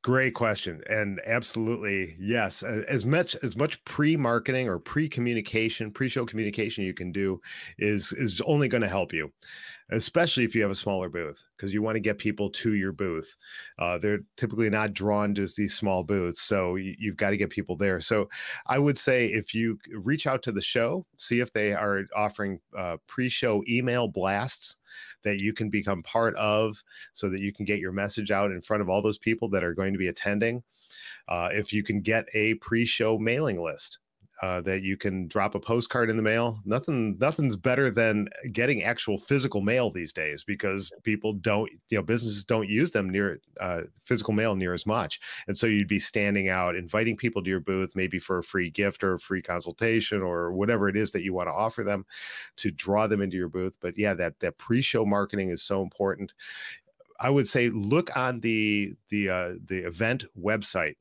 [0.03, 0.83] Great question.
[0.91, 2.63] And absolutely, yes.
[2.63, 7.41] As much as much pre-marketing or pre-communication, pre-show communication you can do
[7.79, 9.33] is is only going to help you
[9.91, 12.93] especially if you have a smaller booth, because you want to get people to your
[12.93, 13.37] booth.
[13.79, 17.51] Uh, they're typically not drawn to these small booths, so you, you've got to get
[17.51, 18.01] people there.
[18.01, 18.29] So
[18.67, 22.61] I would say if you reach out to the show, see if they are offering
[22.77, 24.77] uh, pre-show email blasts
[25.23, 28.61] that you can become part of, so that you can get your message out in
[28.61, 30.63] front of all those people that are going to be attending.
[31.29, 33.99] Uh, if you can get a pre-show mailing list
[34.45, 36.61] uh, that you can drop a postcard in the mail.
[36.67, 42.03] Nothing, nothing's better than getting actual physical mail these days because people don't, you know,
[42.03, 45.19] businesses don't use them near uh, physical mail near as much.
[45.49, 48.69] And so you'd be standing out, inviting people to your booth, maybe for a free
[48.69, 52.05] gift or a free consultation or whatever it is that you want to offer them
[52.57, 53.79] to draw them into your booth.
[53.81, 56.35] But yeah, that that pre-show marketing is so important.
[57.19, 60.97] I would say look on the the uh, the event website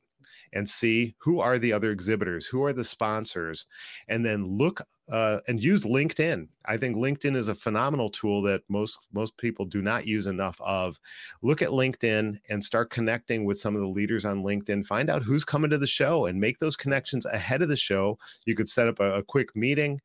[0.54, 3.66] and see who are the other exhibitors, who are the sponsors,
[4.08, 6.48] and then look uh, and use LinkedIn.
[6.66, 10.58] I think LinkedIn is a phenomenal tool that most most people do not use enough
[10.60, 10.98] of.
[11.42, 14.86] Look at LinkedIn and start connecting with some of the leaders on LinkedIn.
[14.86, 18.18] Find out who's coming to the show and make those connections ahead of the show.
[18.46, 20.00] You could set up a, a quick meeting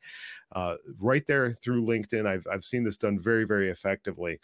[0.54, 2.26] uh, right there through LinkedIn.
[2.26, 4.40] I've I've seen this done very very effectively.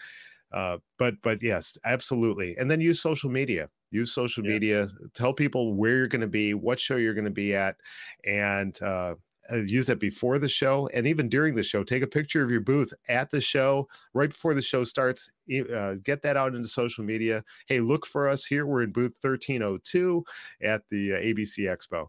[0.51, 2.55] Uh, but but yes, absolutely.
[2.57, 3.69] And then use social media.
[3.95, 4.51] Use social yeah.
[4.51, 4.89] media.
[5.13, 7.77] Tell people where you're going to be, what show you're going to be at,
[8.25, 9.15] and uh,
[9.51, 11.83] uh, use that before the show and even during the show.
[11.83, 15.31] Take a picture of your booth at the show right before the show starts.
[15.73, 17.43] Uh, get that out into social media.
[17.67, 18.65] Hey, look for us here.
[18.65, 20.23] We're in booth 1302
[20.63, 22.07] at the uh, ABC Expo.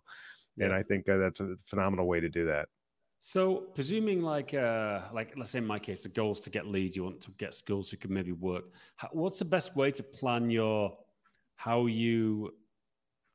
[0.59, 2.69] And I think uh, that's a phenomenal way to do that.
[3.21, 6.67] So, presuming like uh, like let's say in my case, the goal is to get
[6.67, 6.95] leads.
[6.95, 8.67] You want to get skills who can maybe work.
[8.95, 10.97] How, what's the best way to plan your
[11.57, 12.53] how you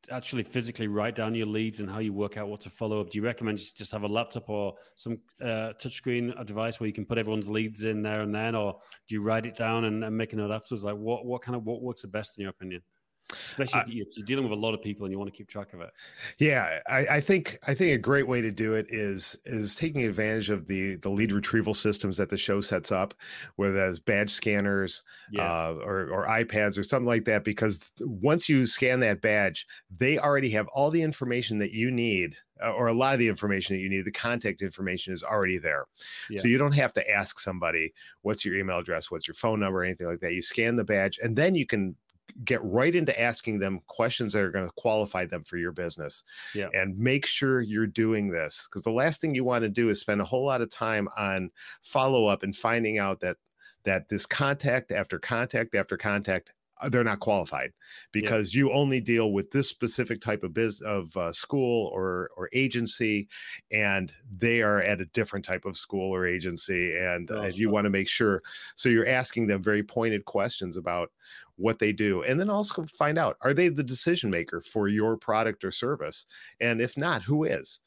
[0.09, 3.09] actually physically write down your leads and how you work out what to follow up?
[3.09, 7.05] Do you recommend just have a laptop or some uh, touchscreen device where you can
[7.05, 10.17] put everyone's leads in there and then, or do you write it down and, and
[10.17, 10.83] make a note afterwards?
[10.83, 12.81] Like, what what kind of what works the best in your opinion?
[13.51, 15.73] Especially if you're dealing with a lot of people and you want to keep track
[15.73, 15.89] of it.
[16.37, 20.03] Yeah I, I, think i think a great way to do it is is taking
[20.03, 23.13] advantage of the the lead retrieval systems that the show sets up
[23.55, 25.43] whether that's badge scanners yeah.
[25.43, 30.17] uh, or, or ipads or something like that because once you scan that badge they
[30.17, 33.75] already have all the information that you need uh, or a lot of the information
[33.75, 35.85] that you need the contact information is already there.
[36.29, 36.41] Yeah.
[36.41, 39.09] so you don't have to ask somebody what's your email address?
[39.09, 39.83] What's your phone number?
[39.83, 40.33] anything like that.
[40.33, 41.95] You scan the badge and then you can
[42.43, 46.23] get right into asking them questions that are going to qualify them for your business.
[46.55, 46.69] Yeah.
[46.73, 49.99] And make sure you're doing this because the last thing you want to do is
[49.99, 53.37] spend a whole lot of time on follow up and finding out that
[53.83, 57.71] that this contact after contact after contact uh, they're not qualified
[58.11, 58.59] because yeah.
[58.59, 63.27] you only deal with this specific type of biz of uh, school or or agency
[63.71, 67.69] and they are at a different type of school or agency and, oh, uh, you
[67.69, 68.41] want to make sure
[68.75, 71.11] so you're asking them very pointed questions about
[71.61, 75.17] what they do and then also find out are they the decision maker for your
[75.17, 76.25] product or service?
[76.59, 77.79] And if not who is?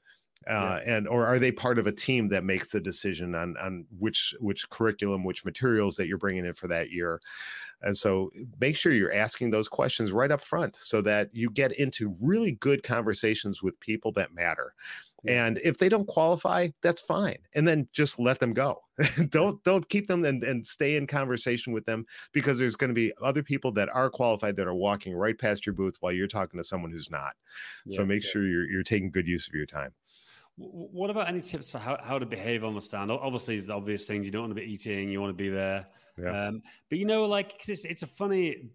[0.47, 0.97] Uh, yeah.
[0.97, 4.35] and or are they part of a team that makes the decision on on which
[4.41, 7.21] which curriculum which materials that you're bringing in for that year?
[7.81, 11.73] And so make sure you're asking those questions right up front so that you get
[11.73, 14.75] into really good conversations with people that matter
[15.27, 18.79] and if they don't qualify that's fine and then just let them go
[19.29, 22.95] don't don't keep them and, and stay in conversation with them because there's going to
[22.95, 26.27] be other people that are qualified that are walking right past your booth while you're
[26.27, 27.33] talking to someone who's not
[27.87, 28.31] yeah, so make yeah.
[28.31, 29.93] sure you're, you're taking good use of your time
[30.57, 33.11] what about any tips for how, how to behave on the stand?
[33.11, 34.25] Obviously, it's the obvious things.
[34.25, 35.11] You don't want to be eating.
[35.11, 35.85] You want to be there.
[36.17, 36.47] Yeah.
[36.47, 38.69] Um, but you know, like, it's, it's a funny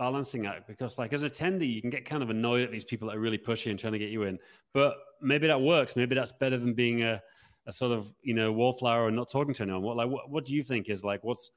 [0.00, 2.86] balancing act because, like, as a attendee, you can get kind of annoyed at these
[2.86, 4.38] people that are really pushy and trying to get you in.
[4.72, 5.94] But maybe that works.
[5.94, 7.22] Maybe that's better than being a,
[7.66, 9.82] a sort of, you know, wallflower and not talking to anyone.
[9.82, 11.50] What, like, what, what do you think is like, what's,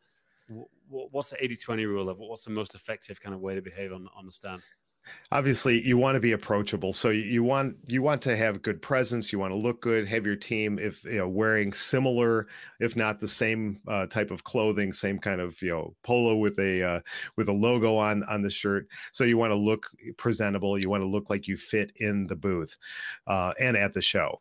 [0.89, 3.93] what's the 80 20 rule of what's the most effective kind of way to behave
[3.93, 4.62] on, on the stand?
[5.31, 9.31] Obviously you want to be approachable so you want you want to have good presence
[9.31, 12.47] you want to look good have your team if you know wearing similar
[12.79, 16.57] if not the same uh, type of clothing same kind of you know polo with
[16.59, 16.99] a uh,
[17.35, 21.01] with a logo on on the shirt so you want to look presentable you want
[21.01, 22.77] to look like you fit in the booth
[23.27, 24.39] uh, and at the show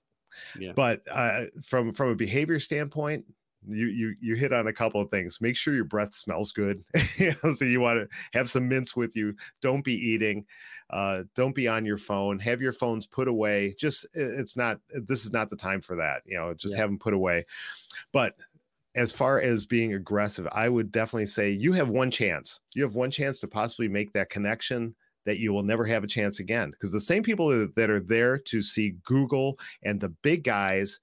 [0.58, 0.72] yeah.
[0.74, 3.24] but uh, from from a behavior standpoint
[3.68, 5.40] you you you hit on a couple of things.
[5.40, 6.84] Make sure your breath smells good.
[7.56, 9.34] So you want to have some mints with you.
[9.60, 10.44] Don't be eating
[10.92, 12.38] uh, don't be on your phone.
[12.38, 13.74] Have your phones put away.
[13.78, 16.82] Just it's not this is not the time for that you know just yeah.
[16.82, 17.46] have them put away.
[18.12, 18.34] But
[18.94, 22.60] as far as being aggressive i would definitely say you have one chance.
[22.74, 24.94] You have one chance to possibly make that connection
[25.24, 26.72] that you will never have a chance again.
[26.72, 31.00] Because the same people that are there to see google and the big guys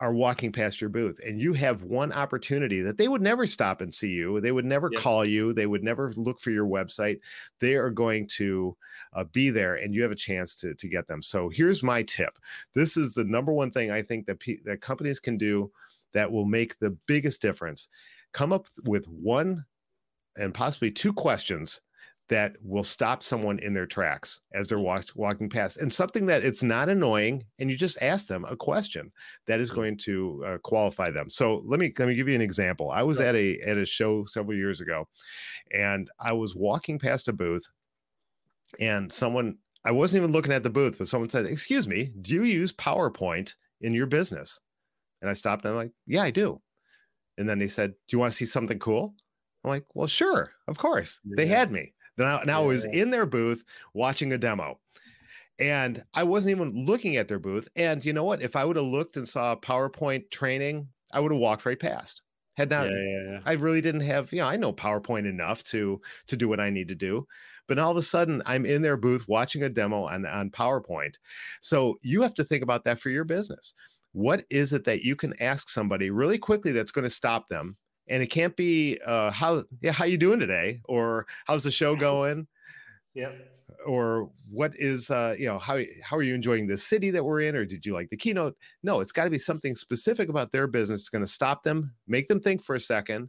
[0.00, 3.80] are walking past your booth and you have one opportunity that they would never stop
[3.80, 7.20] and see you they would never call you they would never look for your website
[7.60, 8.76] they are going to
[9.12, 11.22] uh, be there and you have a chance to, to get them.
[11.22, 12.38] So here's my tip
[12.74, 15.70] this is the number one thing i think that, pe- that companies can do
[16.14, 17.88] that will make the biggest difference.
[18.32, 19.64] Come up with one
[20.36, 21.82] and possibly two questions
[22.30, 26.42] that will stop someone in their tracks as they're walk, walking past and something that
[26.42, 29.12] it's not annoying and you just ask them a question
[29.46, 31.28] that is going to uh, qualify them.
[31.28, 32.90] So let me let me give you an example.
[32.90, 35.06] I was at a at a show several years ago
[35.72, 37.68] and i was walking past a booth
[38.80, 42.32] and someone i wasn't even looking at the booth but someone said excuse me do
[42.32, 44.60] you use powerpoint in your business?
[45.20, 46.60] And i stopped and i'm like yeah i do.
[47.36, 49.14] And then they said do you want to see something cool?
[49.64, 51.34] I'm like well sure of course yeah.
[51.36, 52.62] they had me now, now.
[52.62, 54.78] I was in their booth watching a demo
[55.58, 57.68] and I wasn't even looking at their booth.
[57.76, 58.42] And you know what?
[58.42, 62.22] If I would have looked and saw PowerPoint training, I would have walked right past.
[62.56, 63.40] Had not, yeah, yeah, yeah.
[63.44, 66.70] I really didn't have, you know, I know PowerPoint enough to to do what I
[66.70, 67.26] need to do.
[67.66, 71.14] But all of a sudden, I'm in their booth watching a demo on, on PowerPoint.
[71.62, 73.74] So you have to think about that for your business.
[74.12, 77.76] What is it that you can ask somebody really quickly that's going to stop them
[78.08, 80.80] and it can't be uh how yeah how you doing today?
[80.84, 82.46] Or how's the show going?
[83.14, 83.32] Yeah
[83.84, 87.40] or what is uh you know how how are you enjoying the city that we're
[87.40, 87.54] in?
[87.56, 88.56] Or did you like the keynote?
[88.82, 91.92] No it's got to be something specific about their business it's going to stop them
[92.06, 93.28] make them think for a second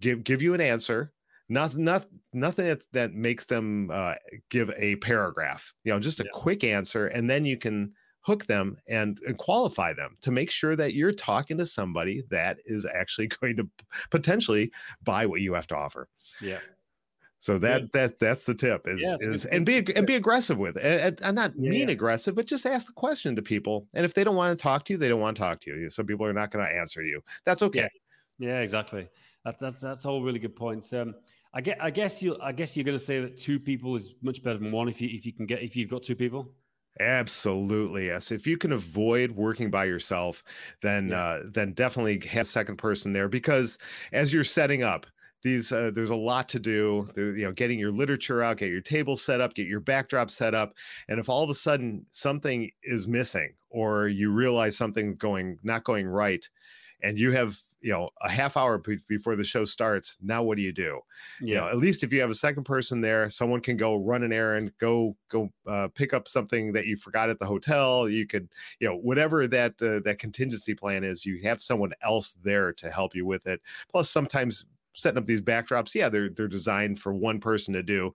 [0.00, 1.12] give give you an answer
[1.48, 4.14] nothing not, nothing that, that makes them uh,
[4.50, 6.30] give a paragraph you know just a yeah.
[6.32, 10.76] quick answer and then you can hook them and, and qualify them to make sure
[10.76, 13.68] that you're talking to somebody that is actually going to
[14.10, 14.70] potentially
[15.02, 16.08] buy what you have to offer.
[16.40, 16.58] Yeah.
[17.42, 20.76] So that that that's the tip is yeah, is and be and be aggressive with
[20.76, 21.20] it.
[21.24, 21.94] And, not yeah, mean yeah.
[21.94, 23.88] aggressive, but just ask the question to people.
[23.94, 25.70] And if they don't want to talk to you, they don't want to talk to
[25.70, 25.90] you.
[25.90, 27.20] Some people are not going to answer you.
[27.44, 27.88] That's okay.
[28.38, 29.08] Yeah, exactly.
[29.44, 30.92] That, that's that's all really good points.
[30.92, 31.16] Um,
[31.52, 34.14] I get I guess you I guess you're going to say that two people is
[34.22, 36.52] much better than one if you if you can get if you've got two people.
[37.00, 38.30] Absolutely, yes.
[38.30, 40.44] If you can avoid working by yourself,
[40.82, 41.18] then yeah.
[41.18, 43.78] uh, then definitely have a second person there because
[44.12, 45.06] as you're setting up
[45.42, 47.08] these, uh, there's a lot to do.
[47.14, 50.30] There, you know, getting your literature out, get your table set up, get your backdrop
[50.30, 50.74] set up,
[51.08, 55.84] and if all of a sudden something is missing or you realize something going not
[55.84, 56.48] going right,
[57.02, 60.56] and you have you know a half hour b- before the show starts now what
[60.56, 61.00] do you do
[61.40, 61.46] yeah.
[61.46, 64.22] you know at least if you have a second person there someone can go run
[64.22, 68.26] an errand go go uh, pick up something that you forgot at the hotel you
[68.26, 68.48] could
[68.80, 72.90] you know whatever that uh, that contingency plan is you have someone else there to
[72.90, 73.60] help you with it
[73.90, 78.12] plus sometimes setting up these backdrops yeah they're they're designed for one person to do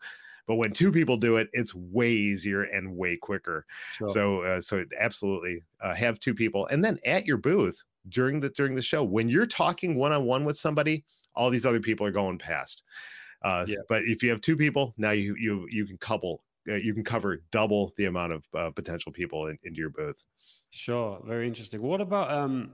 [0.48, 4.08] but when two people do it it's way easier and way quicker sure.
[4.08, 8.50] so uh, so absolutely uh, have two people and then at your booth during the
[8.50, 9.04] during the show.
[9.04, 11.04] When you're talking one on one with somebody
[11.38, 12.84] all these other people are going past.
[13.44, 13.76] Uh, yeah.
[13.88, 17.04] but if you have two people now you you you can couple uh, you can
[17.04, 20.26] cover double the amount of uh, potential people in, into your booth.
[20.72, 21.22] Sure.
[21.26, 21.82] Very interesting.
[21.82, 22.72] What about um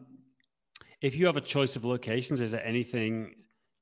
[1.02, 3.36] if you have a choice of locations is there anything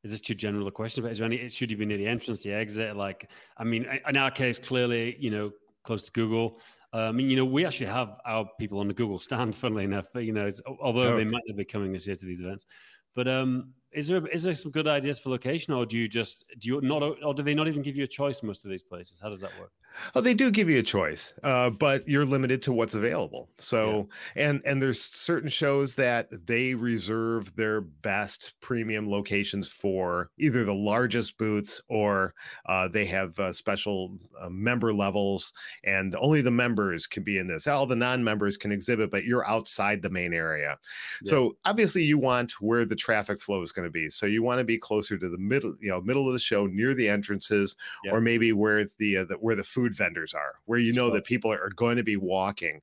[0.04, 2.08] is this too general a question but is there any should you be near the
[2.08, 2.98] entrance the exit?
[2.98, 5.52] Like i mean in our case clearly you know
[5.84, 6.60] close to google
[6.94, 9.86] uh, I mean, you know, we actually have our people on the Google stand, funnily
[9.86, 10.50] enough, you know,
[10.82, 12.66] although they might not be coming this year to these events.
[13.14, 16.46] But um, is there is there some good ideas for location, or do you just
[16.60, 18.84] do you not, or do they not even give you a choice most of these
[18.84, 19.20] places?
[19.22, 19.72] How does that work?
[20.16, 23.50] Oh, they do give you a choice, uh, but you're limited to what's available.
[23.58, 24.48] So, yeah.
[24.48, 30.74] and and there's certain shows that they reserve their best premium locations for either the
[30.74, 32.34] largest booths or
[32.66, 37.48] uh, they have uh, special uh, member levels, and only the members can be in
[37.48, 37.68] this.
[37.68, 40.78] All the non-members can exhibit, but you're outside the main area.
[41.24, 41.30] Yeah.
[41.30, 44.10] So obviously, you want where the traffic flow is going to be.
[44.10, 46.66] So you want to be closer to the middle, you know, middle of the show,
[46.68, 48.12] near the entrances, yeah.
[48.12, 51.10] or maybe where the, uh, the where the food food vendors are, where you know
[51.10, 52.82] that people are, going to be walking.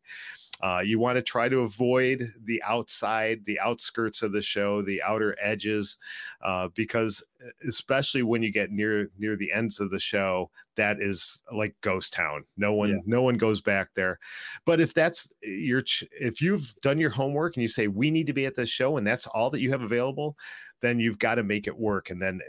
[0.60, 5.00] Uh, you want to try to avoid the outside, the outskirts of the show, the
[5.02, 5.98] outer edges,
[6.42, 7.22] uh, because
[7.68, 12.12] especially when you get near near the ends of the show, that is like ghost
[12.12, 12.44] town.
[12.56, 12.96] No one, yeah.
[13.06, 14.18] no one goes back there.
[14.64, 15.84] But if that's your,
[16.20, 18.96] if you've done your homework and you say we need to be at this show,
[18.96, 20.36] and that's all that you have available,
[20.80, 22.10] then you've got to make it work.
[22.10, 22.40] And then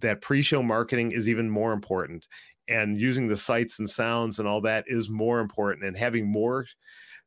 [0.00, 2.26] that pre-show marketing is even more important
[2.68, 6.66] and using the sights and sounds and all that is more important and having more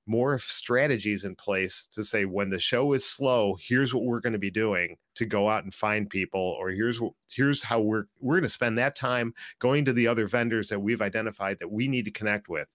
[0.08, 4.34] more strategies in place to say when the show is slow here's what we're going
[4.34, 8.06] to be doing to go out and find people or here's what here's how we're
[8.20, 11.72] we're going to spend that time going to the other vendors that we've identified that
[11.72, 12.68] we need to connect with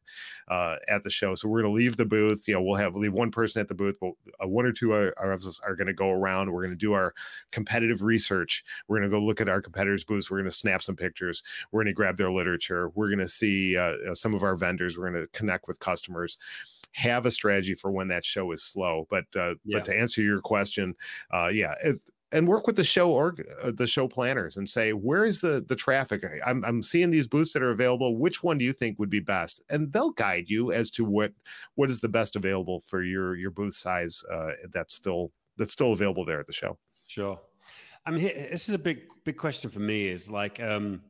[0.49, 1.35] uh, at the show.
[1.35, 3.69] So we're going to leave the booth you know we'll have leave one person at
[3.69, 6.63] the booth but uh, one or two are, are, are going to go around we're
[6.63, 7.15] going to do our
[7.53, 10.83] competitive research we're going to go look at our competitors booths we're going to snap
[10.83, 14.35] some pictures we're going to grab their literature we're going to see uh, uh, some
[14.35, 16.39] of our vendors we're going to connect with customers
[16.93, 19.07] have a strategy for when that show is slow.
[19.11, 19.79] But uh, yeah.
[19.79, 20.95] but to answer your question,
[21.33, 22.01] uh, yeah, it,
[22.33, 25.65] and work with the show or uh, the show planners and say where is the
[25.69, 26.25] the traffic?
[26.45, 28.17] I'm, I'm seeing these booths that are available.
[28.17, 29.63] Which one do you think would be best?
[29.71, 31.33] And they'll guide you as to what
[31.75, 35.93] what is the best available for your your booth size uh, that's still that's still
[35.93, 36.79] available there at the show.
[37.07, 37.39] Sure.
[38.07, 41.03] I mean this is a big big question for me is like um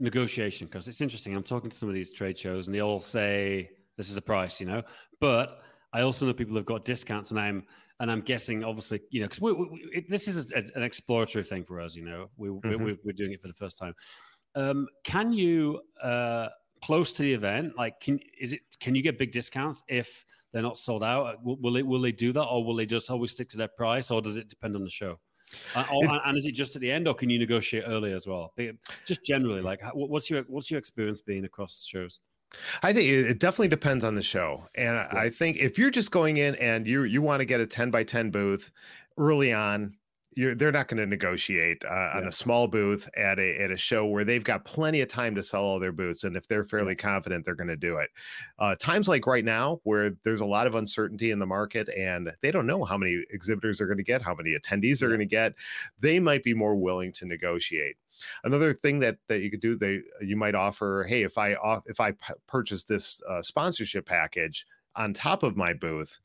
[0.00, 1.36] negotiation because it's interesting.
[1.36, 4.22] I'm talking to some of these trade shows and they all say this is a
[4.22, 4.82] price you know
[5.20, 5.62] but
[5.92, 7.66] i also know people have got discounts and i'm
[8.00, 11.64] and I'm guessing, obviously, you know, because we, we, this is a, an exploratory thing
[11.64, 11.94] for us.
[11.94, 12.84] You know, we, mm-hmm.
[12.84, 13.94] we, are doing it for the first time.
[14.54, 16.48] Um, can you uh,
[16.82, 17.72] close to the event?
[17.76, 18.60] Like, can is it?
[18.80, 21.42] Can you get big discounts if they're not sold out?
[21.42, 23.68] Will, will they will they do that, or will they just always stick to their
[23.68, 25.18] price, or does it depend on the show?
[25.76, 28.26] Uh, or, and is it just at the end, or can you negotiate early as
[28.26, 28.52] well?
[29.06, 32.20] Just generally, like, what's your what's your experience being across shows?
[32.82, 34.64] I think it definitely depends on the show.
[34.74, 35.08] And yeah.
[35.12, 37.90] I think if you're just going in and you you want to get a 10
[37.90, 38.70] by 10 booth
[39.18, 39.96] early on,
[40.36, 42.12] you're, they're not going to negotiate uh, yeah.
[42.16, 45.34] on a small booth at a at a show where they've got plenty of time
[45.34, 48.10] to sell all their booths, and if they're fairly confident, they're going to do it.
[48.58, 52.30] Uh, times like right now, where there's a lot of uncertainty in the market, and
[52.42, 55.18] they don't know how many exhibitors they're going to get, how many attendees they're going
[55.20, 55.54] to get,
[56.00, 57.96] they might be more willing to negotiate.
[58.44, 61.56] Another thing that that you could do, they you might offer, hey, if I
[61.86, 62.14] if I
[62.46, 66.20] purchase this uh, sponsorship package on top of my booth,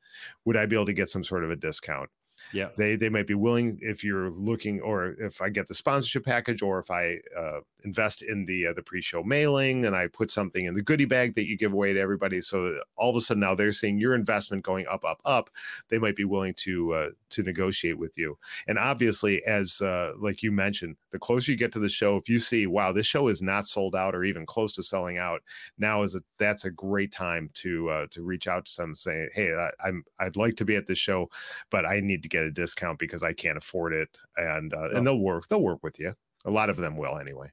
[0.46, 2.10] would I be able to get some sort of a discount?
[2.54, 6.26] yeah they they might be willing if you're looking or if i get the sponsorship
[6.26, 10.32] package or if i uh, invest in the uh, the pre-show mailing and i put
[10.32, 13.22] something in the goodie bag that you give away to everybody so all of a
[13.22, 15.50] sudden now they're seeing your investment going up up up
[15.90, 20.44] they might be willing to uh, to negotiate with you and obviously as uh, like
[20.44, 23.28] you mentioned the closer you get to the show if you see wow this show
[23.28, 25.42] is not sold out or even close to selling out
[25.78, 29.30] now is a that's a great time to uh, to reach out to some saying
[29.34, 31.30] hey I, i'm i'd like to be at this show
[31.70, 34.98] but i need to get a discount because I can't afford it, and uh, oh.
[34.98, 36.16] and they'll work they'll work with you.
[36.46, 37.52] A lot of them will anyway.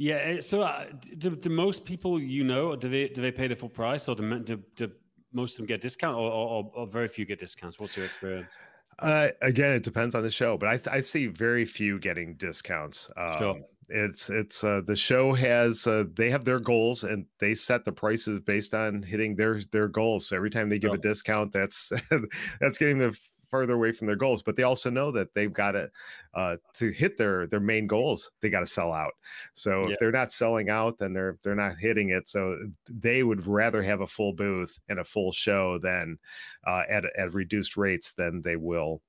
[0.00, 0.14] Yeah.
[0.14, 0.86] Eh, so, uh,
[1.18, 4.14] do, do most people you know do they do they pay the full price, or
[4.14, 4.90] do, do, do
[5.34, 7.78] most of them get discount, or, or, or very few get discounts?
[7.78, 8.56] What's your experience?
[9.00, 13.10] Uh, again, it depends on the show, but I, I see very few getting discounts.
[13.18, 13.58] Um, sure.
[13.90, 17.92] It's it's uh, the show has uh, they have their goals and they set the
[17.92, 20.28] prices based on hitting their their goals.
[20.28, 20.96] So every time they give sure.
[20.96, 21.92] a discount, that's
[22.60, 23.14] that's getting the
[23.50, 25.90] further away from their goals but they also know that they've got to
[26.34, 29.12] uh, to hit their their main goals they got to sell out.
[29.54, 29.92] So yeah.
[29.92, 32.28] if they're not selling out then they're they're not hitting it.
[32.28, 32.56] So
[32.88, 36.18] they would rather have a full booth and a full show than
[36.66, 39.02] uh, at at reduced rates than they will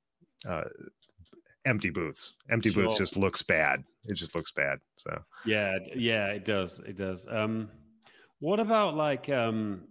[0.48, 0.64] uh,
[1.66, 2.34] empty booths.
[2.50, 2.84] Empty sure.
[2.84, 3.84] booths just looks bad.
[4.06, 5.22] It just looks bad so.
[5.46, 7.28] Yeah yeah it does it does.
[7.30, 7.70] Um
[8.39, 9.84] what about like um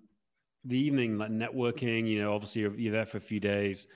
[0.65, 3.87] the evening like networking you know obviously you're, you're there for a few days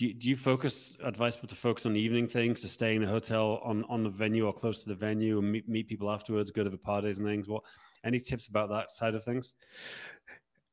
[0.00, 3.02] do you, do you focus advise people to focus on evening things to stay in
[3.02, 6.10] a hotel on on the venue or close to the venue and meet, meet people
[6.10, 7.50] afterwards go to the parties and things?
[7.50, 7.64] What
[8.02, 9.52] any tips about that side of things?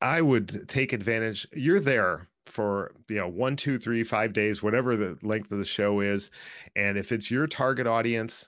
[0.01, 4.95] I would take advantage you're there for you know one two three five days whatever
[4.95, 6.31] the length of the show is
[6.77, 8.47] and if it's your target audience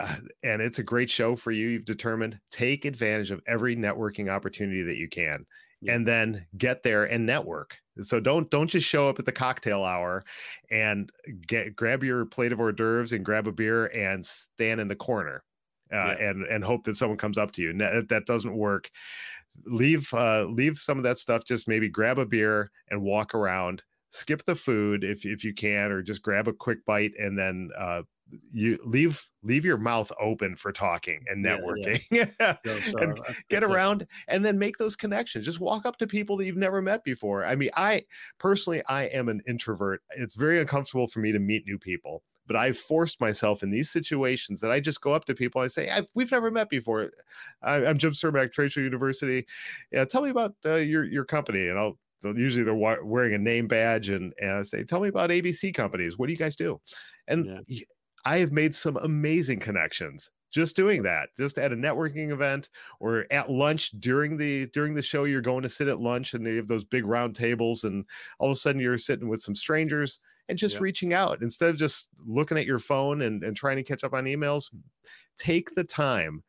[0.00, 4.28] uh, and it's a great show for you you've determined take advantage of every networking
[4.28, 5.46] opportunity that you can
[5.80, 5.94] yeah.
[5.94, 9.84] and then get there and network so don't don't just show up at the cocktail
[9.84, 10.24] hour
[10.70, 11.10] and
[11.46, 14.96] get grab your plate of hors d'oeuvres and grab a beer and stand in the
[14.96, 15.42] corner
[15.92, 16.28] uh, yeah.
[16.28, 17.72] and and hope that someone comes up to you.
[17.74, 18.90] That, that doesn't work.
[19.64, 21.44] Leave uh, leave some of that stuff.
[21.44, 23.82] Just maybe grab a beer and walk around.
[24.12, 27.70] Skip the food if if you can, or just grab a quick bite and then
[27.76, 28.02] uh,
[28.52, 32.56] you leave leave your mouth open for talking and networking yeah, yeah.
[33.00, 33.18] and
[33.48, 36.82] get around and then make those connections just walk up to people that you've never
[36.82, 38.02] met before i mean i
[38.38, 42.56] personally i am an introvert it's very uncomfortable for me to meet new people but
[42.56, 45.60] I've forced myself in these situations that I just go up to people.
[45.60, 47.10] I say, "We've never met before.
[47.62, 49.46] I, am Jim Cermak, Show University.
[49.92, 53.68] Yeah, tell me about uh, your your company." And I'll usually they're wearing a name
[53.68, 56.18] badge, and, and I say, "Tell me about ABC companies.
[56.18, 56.80] What do you guys do?"
[57.28, 57.84] And yeah.
[58.28, 62.68] I have made some amazing connections just doing that just at a networking event
[63.00, 65.24] or at lunch during the during the show.
[65.24, 68.04] You're going to sit at lunch and they have those big round tables and
[68.38, 70.20] all of a sudden you're sitting with some strangers
[70.50, 71.40] and just reaching out.
[71.40, 74.64] Instead of just looking at your phone and, and trying to catch up on emails
[75.38, 76.42] take the time.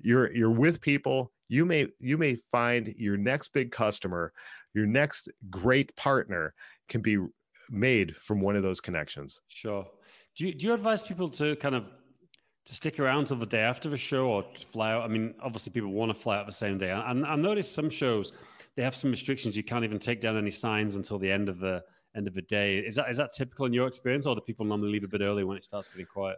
[0.00, 1.32] You're you're with people.
[1.48, 4.32] You may you may find your next big customer
[4.72, 6.54] your next great partner
[6.88, 7.18] can be
[7.68, 9.42] made from one of those connections.
[9.48, 9.86] Sure
[10.36, 11.84] do you, do you advise people to kind of
[12.66, 15.02] to stick around till the day after the show or fly out?
[15.02, 16.90] I mean, obviously people want to fly out the same day.
[16.90, 18.32] And I noticed some shows
[18.76, 19.56] they have some restrictions.
[19.56, 21.82] You can't even take down any signs until the end of the
[22.16, 22.78] end of the day.
[22.78, 25.20] Is that is that typical in your experience, or do people normally leave a bit
[25.20, 26.36] early when it starts getting quiet?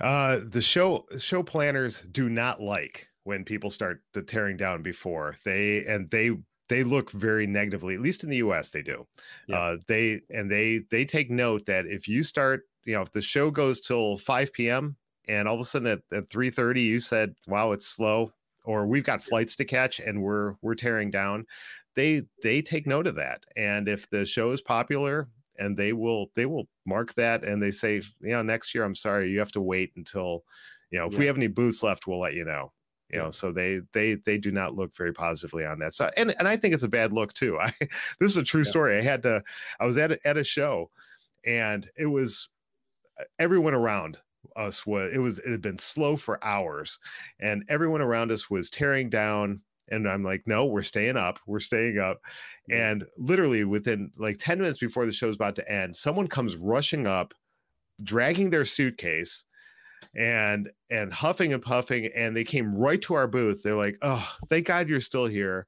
[0.00, 5.36] Uh, the show show planners do not like when people start the tearing down before
[5.44, 6.30] they and they
[6.68, 9.04] they look very negatively at least in the us they do
[9.48, 9.56] yeah.
[9.56, 13.22] uh, they and they they take note that if you start you know if the
[13.22, 14.96] show goes till 5 p.m
[15.28, 18.30] and all of a sudden at, at 3 30 you said wow it's slow
[18.64, 21.46] or we've got flights to catch and we're we're tearing down
[21.96, 23.44] they they take note of that.
[23.56, 25.28] And if the show is popular
[25.58, 28.94] and they will they will mark that and they say you know next year i'm
[28.94, 30.44] sorry you have to wait until
[30.90, 31.18] you know if yeah.
[31.18, 32.70] we have any booths left we'll let you know.
[33.10, 35.94] You know so they they they do not look very positively on that.
[35.94, 37.58] So and and i think it's a bad look too.
[37.60, 37.72] I
[38.20, 38.70] this is a true yeah.
[38.70, 38.98] story.
[38.98, 39.42] I had to
[39.80, 40.90] i was at a, at a show
[41.44, 42.50] and it was
[43.38, 44.18] everyone around
[44.54, 46.98] us was it was it had been slow for hours
[47.40, 51.60] and everyone around us was tearing down and i'm like no we're staying up we're
[51.60, 52.20] staying up
[52.70, 57.06] and literally within like 10 minutes before the show's about to end someone comes rushing
[57.06, 57.34] up
[58.02, 59.44] dragging their suitcase
[60.14, 63.62] and and huffing and puffing and they came right to our booth.
[63.62, 65.66] They're like oh thank god you're still here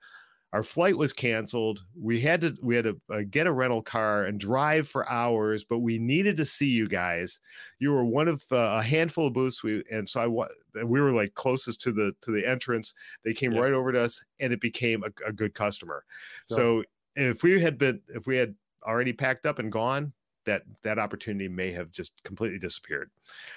[0.53, 1.85] our flight was canceled.
[1.95, 5.65] We had to we had to uh, get a rental car and drive for hours
[5.65, 7.41] but we needed to see you guys.
[7.79, 11.13] You were one of uh, a handful of booths we and so i we were
[11.13, 12.95] like closest to the to the entrance.
[13.25, 13.61] They came yeah.
[13.61, 16.05] right over to us and it became a, a good customer.
[16.47, 16.83] So
[17.15, 20.13] if we had been if we had already packed up and gone
[20.47, 23.11] that that opportunity may have just completely disappeared.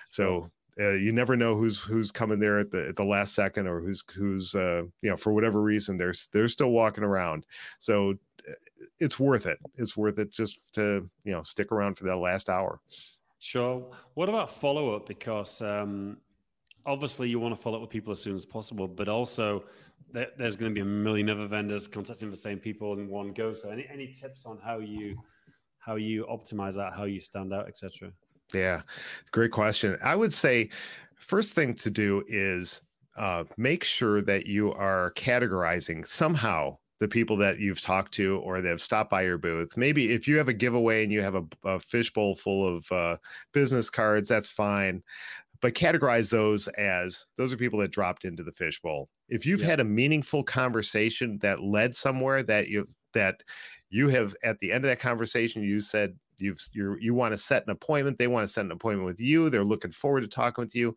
[0.10, 0.52] So
[0.82, 3.80] uh, you never know who's who's coming there at the at the last second or
[3.80, 7.46] who's who's uh, you know for whatever reason they're they're still walking around.
[7.80, 8.12] So
[8.48, 8.54] uh,
[9.00, 9.60] it's worth it.
[9.76, 12.80] It's worth it just to you know stick around for that last hour.
[13.40, 13.84] Sure.
[14.14, 15.08] What about follow up?
[15.08, 16.18] Because um,
[16.86, 19.64] obviously you want to follow up with people as soon as possible, but also
[20.14, 23.34] there, there's going to be a million other vendors contacting the same people in one
[23.34, 23.54] go.
[23.54, 25.18] So any any tips on how you
[25.80, 28.12] how you optimize that, how you stand out, etc.
[28.54, 28.82] Yeah,
[29.32, 29.98] great question.
[30.04, 30.70] I would say
[31.16, 32.82] first thing to do is
[33.18, 38.62] uh, make sure that you are categorizing somehow the people that you've talked to or
[38.62, 39.76] that have stopped by your booth.
[39.76, 43.18] Maybe if you have a giveaway and you have a, a fishbowl full of uh,
[43.54, 45.02] business cards, that's fine.
[45.62, 49.10] But categorize those as those are people that dropped into the fishbowl.
[49.30, 49.68] If you've yeah.
[49.68, 53.42] had a meaningful conversation that led somewhere that you that
[53.90, 57.38] you have at the end of that conversation you said you've you you want to
[57.38, 60.28] set an appointment they want to set an appointment with you they're looking forward to
[60.28, 60.96] talking with you.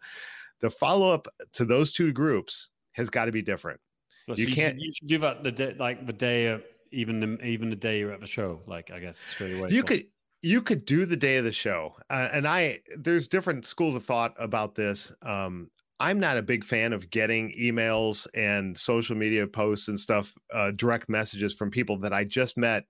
[0.60, 3.80] The follow-up to those two groups has got to be different.
[4.26, 7.20] Well, you so can't you should do that the day like the day of even
[7.20, 9.68] the, even the day you're at the show like i guess straight away.
[9.70, 10.06] You could
[10.42, 14.04] you could do the day of the show uh, and i there's different schools of
[14.04, 15.70] thought about this um,
[16.00, 20.72] I'm not a big fan of getting emails and social media posts and stuff, uh,
[20.72, 22.84] direct messages from people that I just met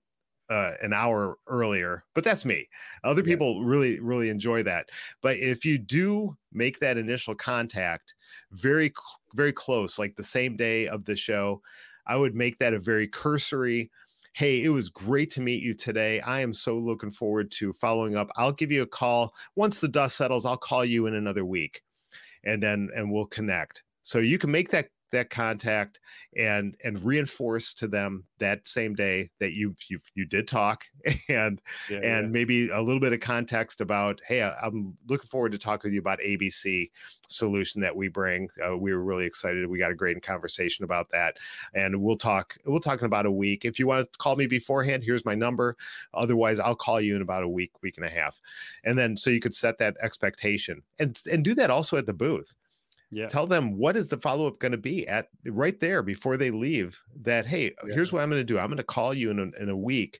[0.49, 2.67] uh, an hour earlier, but that's me.
[3.03, 3.33] Other yeah.
[3.33, 4.89] people really, really enjoy that.
[5.21, 8.13] But if you do make that initial contact
[8.51, 8.93] very,
[9.33, 11.61] very close, like the same day of the show,
[12.07, 13.89] I would make that a very cursory.
[14.33, 16.19] Hey, it was great to meet you today.
[16.21, 18.29] I am so looking forward to following up.
[18.35, 20.45] I'll give you a call once the dust settles.
[20.45, 21.81] I'll call you in another week,
[22.43, 23.83] and then and we'll connect.
[24.03, 25.99] So you can make that that contact
[26.37, 30.85] and and reinforce to them that same day that you you you did talk
[31.29, 32.31] and yeah, and yeah.
[32.31, 35.99] maybe a little bit of context about hey i'm looking forward to talking with you
[35.99, 36.89] about abc
[37.29, 38.49] solution that we bring.
[38.65, 39.67] Uh, we were really excited.
[39.67, 41.37] We got a great conversation about that.
[41.73, 43.65] And we'll talk we'll talk in about a week.
[43.65, 45.75] If you want to call me beforehand here's my number.
[46.13, 48.39] Otherwise i'll call you in about a week week and a half.
[48.83, 52.13] And then so you could set that expectation and and do that also at the
[52.13, 52.55] booth
[53.11, 53.27] yeah.
[53.27, 56.99] tell them what is the follow-up going to be at right there before they leave
[57.21, 57.93] that hey uh, yeah.
[57.93, 58.57] here's what i'm going to do.
[58.57, 60.19] I'm going to call you in a, in a week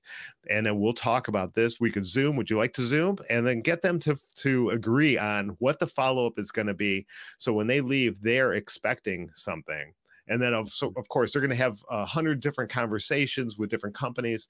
[0.49, 1.79] and then we'll talk about this.
[1.79, 2.35] We could zoom.
[2.35, 3.17] Would you like to zoom?
[3.31, 7.05] And then get them to to agree on what the follow-up is going to be
[7.37, 9.93] so when they leave they're expecting something.
[10.27, 10.99] And then of, so, mm-hmm.
[10.99, 14.47] of course they're going to have a hundred different conversations with different companies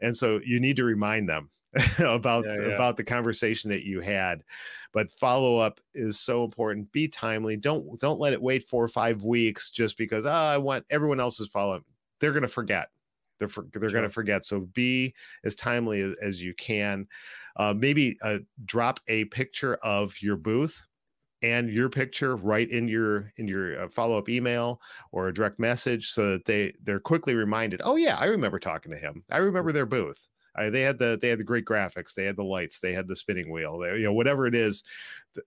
[0.00, 1.50] and so you need to remind them
[2.00, 2.74] about yeah, yeah.
[2.74, 4.42] about the conversation that you had
[4.92, 6.90] but follow up is so important.
[6.90, 7.56] Be timely.
[7.56, 11.20] Don't don't let it wait four or five weeks just because oh, i want everyone
[11.20, 11.84] else is following
[12.20, 12.88] they're going to forget.
[13.38, 13.90] They're for, they're sure.
[13.98, 14.44] going to forget.
[14.44, 15.14] So be
[15.44, 17.08] as timely as, as you can.
[17.56, 20.86] Uh, maybe uh, drop a picture of your booth
[21.42, 26.12] and your picture right in your in your uh, follow-up email or a direct message
[26.12, 29.24] so that they they're quickly reminded oh yeah i remember talking to him.
[29.30, 32.36] I remember their booth I, they had the they had the great graphics, they had
[32.36, 34.84] the lights, they had the spinning wheel, they, you know whatever it is,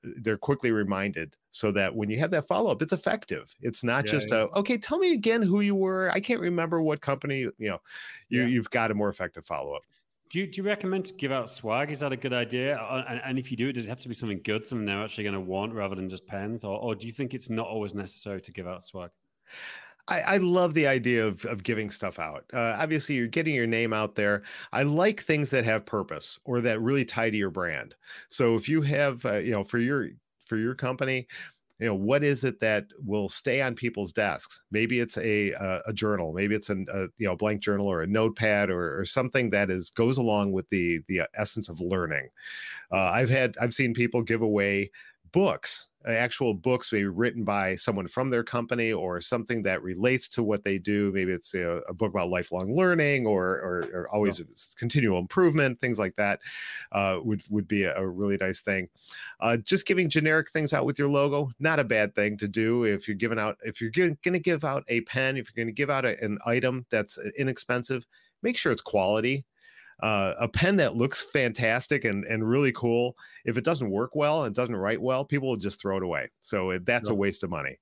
[0.04, 3.54] they're quickly reminded so that when you have that follow up, it's effective.
[3.62, 4.48] It's not yeah, just yeah.
[4.52, 6.10] a okay, tell me again who you were.
[6.12, 7.40] I can't remember what company.
[7.40, 7.82] You know,
[8.30, 8.48] you yeah.
[8.48, 9.84] you've got a more effective follow up.
[10.30, 11.92] Do you, do you recommend to give out swag?
[11.92, 12.78] Is that a good idea?
[12.78, 15.04] Uh, and, and if you do, does it have to be something good, something they're
[15.04, 16.64] actually going to want rather than just pens?
[16.64, 19.12] Or, or do you think it's not always necessary to give out swag?
[20.08, 22.44] I, I, love the idea of, of giving stuff out.
[22.54, 24.44] Uh, obviously, you're getting your name out there.
[24.74, 27.96] I like things that have purpose or that really tie to your brand.
[28.28, 30.10] So if you have, uh, you know, for your
[30.46, 31.28] for your company,
[31.80, 35.82] you know what is it that will stay on people's desks maybe it's a a,
[35.88, 39.06] a journal maybe it's an, a you know blank journal or a notepad or, or
[39.06, 42.30] something that is goes along with the the essence of learning
[42.92, 44.90] uh, i've had i've seen people give away
[45.34, 50.44] books actual books maybe written by someone from their company or something that relates to
[50.44, 51.12] what they do.
[51.14, 54.46] Maybe it's a, a book about lifelong learning or or, or always oh.
[54.78, 56.40] continual improvement things like that
[56.92, 58.90] uh, would would be a, a really nice thing.
[59.40, 62.84] Uh, just giving generic things out with your logo not a bad thing to do
[62.84, 65.74] if you're giving out if you're going to give out a pen if you're going
[65.74, 68.06] to give out a, an item that's inexpensive
[68.42, 69.46] make sure it's quality
[70.04, 74.44] uh, a pen that looks fantastic and, and really cool, if it doesn't work well
[74.44, 76.30] and doesn't write well, people will just throw it away.
[76.42, 77.14] So it, that's yep.
[77.14, 77.80] a waste of money.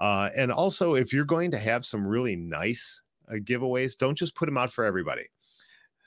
[0.00, 3.00] Uh, and also, if you're going to have some really nice
[3.30, 5.22] uh, giveaways, don't just put them out for everybody.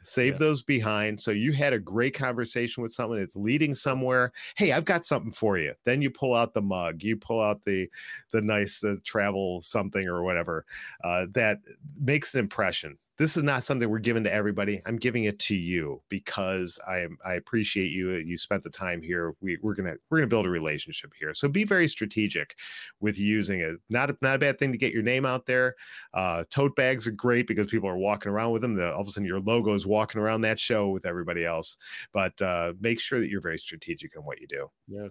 [0.04, 0.40] Save yeah.
[0.40, 1.18] those behind.
[1.18, 4.34] So you had a great conversation with someone that's leading somewhere.
[4.58, 5.74] Hey, I've got something for you.
[5.86, 7.90] Then you pull out the mug, you pull out the
[8.32, 10.66] the nice the travel something or whatever
[11.06, 11.60] uh, that
[11.98, 14.82] makes an impression this is not something we're giving to everybody.
[14.86, 18.12] I'm giving it to you because I I appreciate you.
[18.12, 19.36] You spent the time here.
[19.42, 21.34] We, we're gonna we're gonna build a relationship here.
[21.34, 22.56] So be very strategic
[23.00, 23.78] with using it.
[23.90, 25.76] Not a, not a bad thing to get your name out there.
[26.14, 28.76] Uh, tote bags are great because people are walking around with them.
[28.76, 31.78] The, all of a sudden your logo is walking around that show with everybody else.
[32.12, 34.70] But uh, make sure that you're very strategic in what you do.
[34.88, 35.08] Yeah,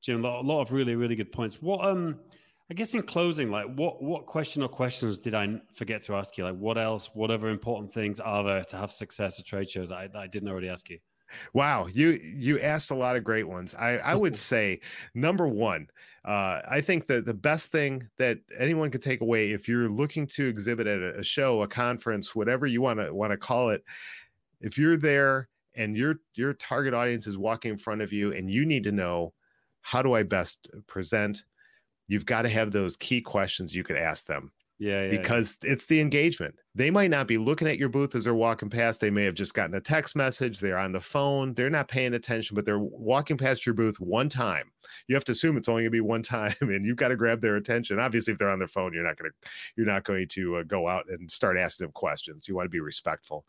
[0.00, 1.60] Jim, a lot of really really good points.
[1.60, 2.20] What um
[2.70, 6.36] I guess in closing, like what what question or questions did I forget to ask
[6.36, 6.44] you?
[6.44, 9.90] Like what else, what other important things are there to have success at trade shows
[9.90, 10.98] I, I didn't already ask you?
[11.54, 13.74] Wow, you you asked a lot of great ones.
[13.74, 14.80] I I would say
[15.14, 15.88] number one,
[16.26, 20.26] uh, I think that the best thing that anyone could take away if you're looking
[20.28, 23.70] to exhibit at a, a show, a conference, whatever you want to want to call
[23.70, 23.82] it,
[24.60, 28.50] if you're there and your your target audience is walking in front of you and
[28.50, 29.32] you need to know
[29.80, 31.44] how do I best present
[32.08, 34.50] you've got to have those key questions you could ask them.
[34.78, 35.72] Yeah, yeah because yeah.
[35.72, 36.54] it's the engagement.
[36.74, 39.00] They might not be looking at your booth as they're walking past.
[39.00, 40.60] They may have just gotten a text message.
[40.60, 41.54] They're on the phone.
[41.54, 44.70] They're not paying attention, but they're walking past your booth one time.
[45.08, 47.16] You have to assume it's only going to be one time, and you've got to
[47.16, 47.98] grab their attention.
[47.98, 50.62] Obviously, if they're on their phone, you're not going to you're not going to uh,
[50.62, 52.46] go out and start asking them questions.
[52.46, 53.44] You want to be respectful,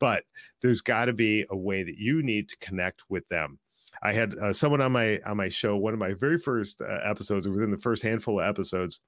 [0.00, 0.24] but
[0.60, 3.58] there's got to be a way that you need to connect with them.
[4.04, 6.98] I had uh, someone on my on my show, one of my very first uh,
[7.02, 9.00] episodes, within the first handful of episodes,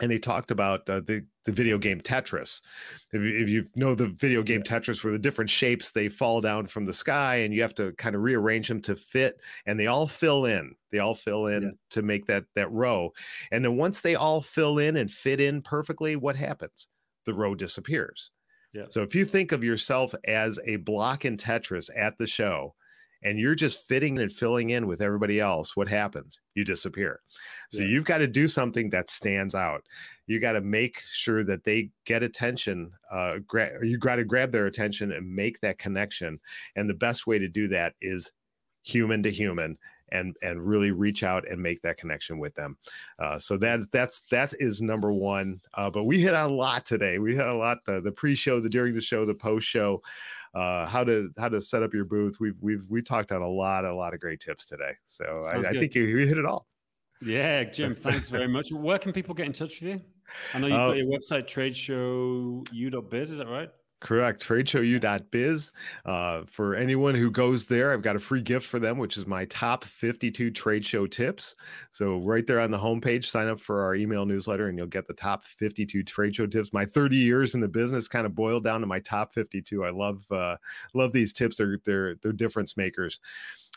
[0.00, 2.60] and they talked about uh, the the video game Tetris.
[3.12, 4.62] If you, if you know the video game.
[4.62, 7.92] Tetris, where the different shapes they fall down from the sky, and you have to
[7.92, 10.74] kind of rearrange them to fit, and they all fill in.
[10.90, 11.70] They all fill in yeah.
[11.90, 13.12] to make that that row,
[13.52, 16.88] and then once they all fill in and fit in perfectly, what happens?
[17.24, 18.32] The row disappears.
[18.72, 18.86] Yeah.
[18.90, 22.74] So if you think of yourself as a block in Tetris at the show,
[23.22, 26.40] and you're just fitting and filling in with everybody else, what happens?
[26.54, 27.20] You disappear.
[27.70, 27.88] So yeah.
[27.88, 29.82] you've got to do something that stands out.
[30.26, 32.92] You got to make sure that they get attention.
[33.10, 36.38] Uh, gra- you got to grab their attention and make that connection.
[36.76, 38.30] And the best way to do that is
[38.82, 39.78] human to human
[40.10, 42.78] and and really reach out and make that connection with them.
[43.18, 45.60] Uh, so that that's that is number one.
[45.74, 47.18] Uh, but we hit on a lot today.
[47.18, 50.02] We hit a lot the, the pre-show, the during the show, the post show
[50.54, 52.36] uh, how to how to set up your booth.
[52.40, 54.92] We've we've we talked on a lot a lot of great tips today.
[55.06, 56.66] So I, I, think you, you hit it all.
[57.20, 58.70] Yeah, Jim, thanks very much.
[58.72, 60.00] Where can people get in touch with you?
[60.54, 63.70] I know you've uh, got your website, tradeshowu.biz, is that right?
[64.00, 64.46] Correct.
[64.46, 65.72] Tradeshowu.biz.
[66.04, 69.26] Uh, for anyone who goes there, I've got a free gift for them, which is
[69.26, 71.56] my top 52 trade show tips.
[71.90, 75.08] So, right there on the homepage, sign up for our email newsletter and you'll get
[75.08, 76.72] the top 52 trade show tips.
[76.72, 79.84] My 30 years in the business kind of boiled down to my top 52.
[79.84, 80.56] I love uh,
[80.94, 81.56] love these tips.
[81.56, 83.18] They're they're they're difference makers.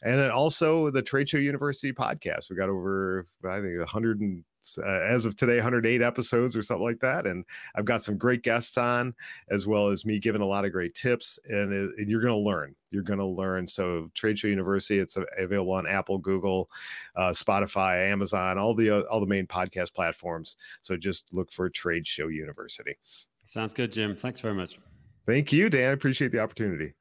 [0.04, 2.50] And then also the Trade Show University podcast.
[2.50, 4.44] We got over, I think, 100 and
[4.78, 7.46] uh, as of today 108 episodes or something like that and
[7.76, 9.14] i've got some great guests on
[9.50, 12.38] as well as me giving a lot of great tips and, and you're going to
[12.38, 16.70] learn you're going to learn so trade show university it's available on apple google
[17.16, 21.70] uh, spotify amazon all the uh, all the main podcast platforms so just look for
[21.70, 22.98] trade show university.
[23.44, 24.80] Sounds good jim thanks very much.
[25.26, 26.94] Thank you dan i appreciate the opportunity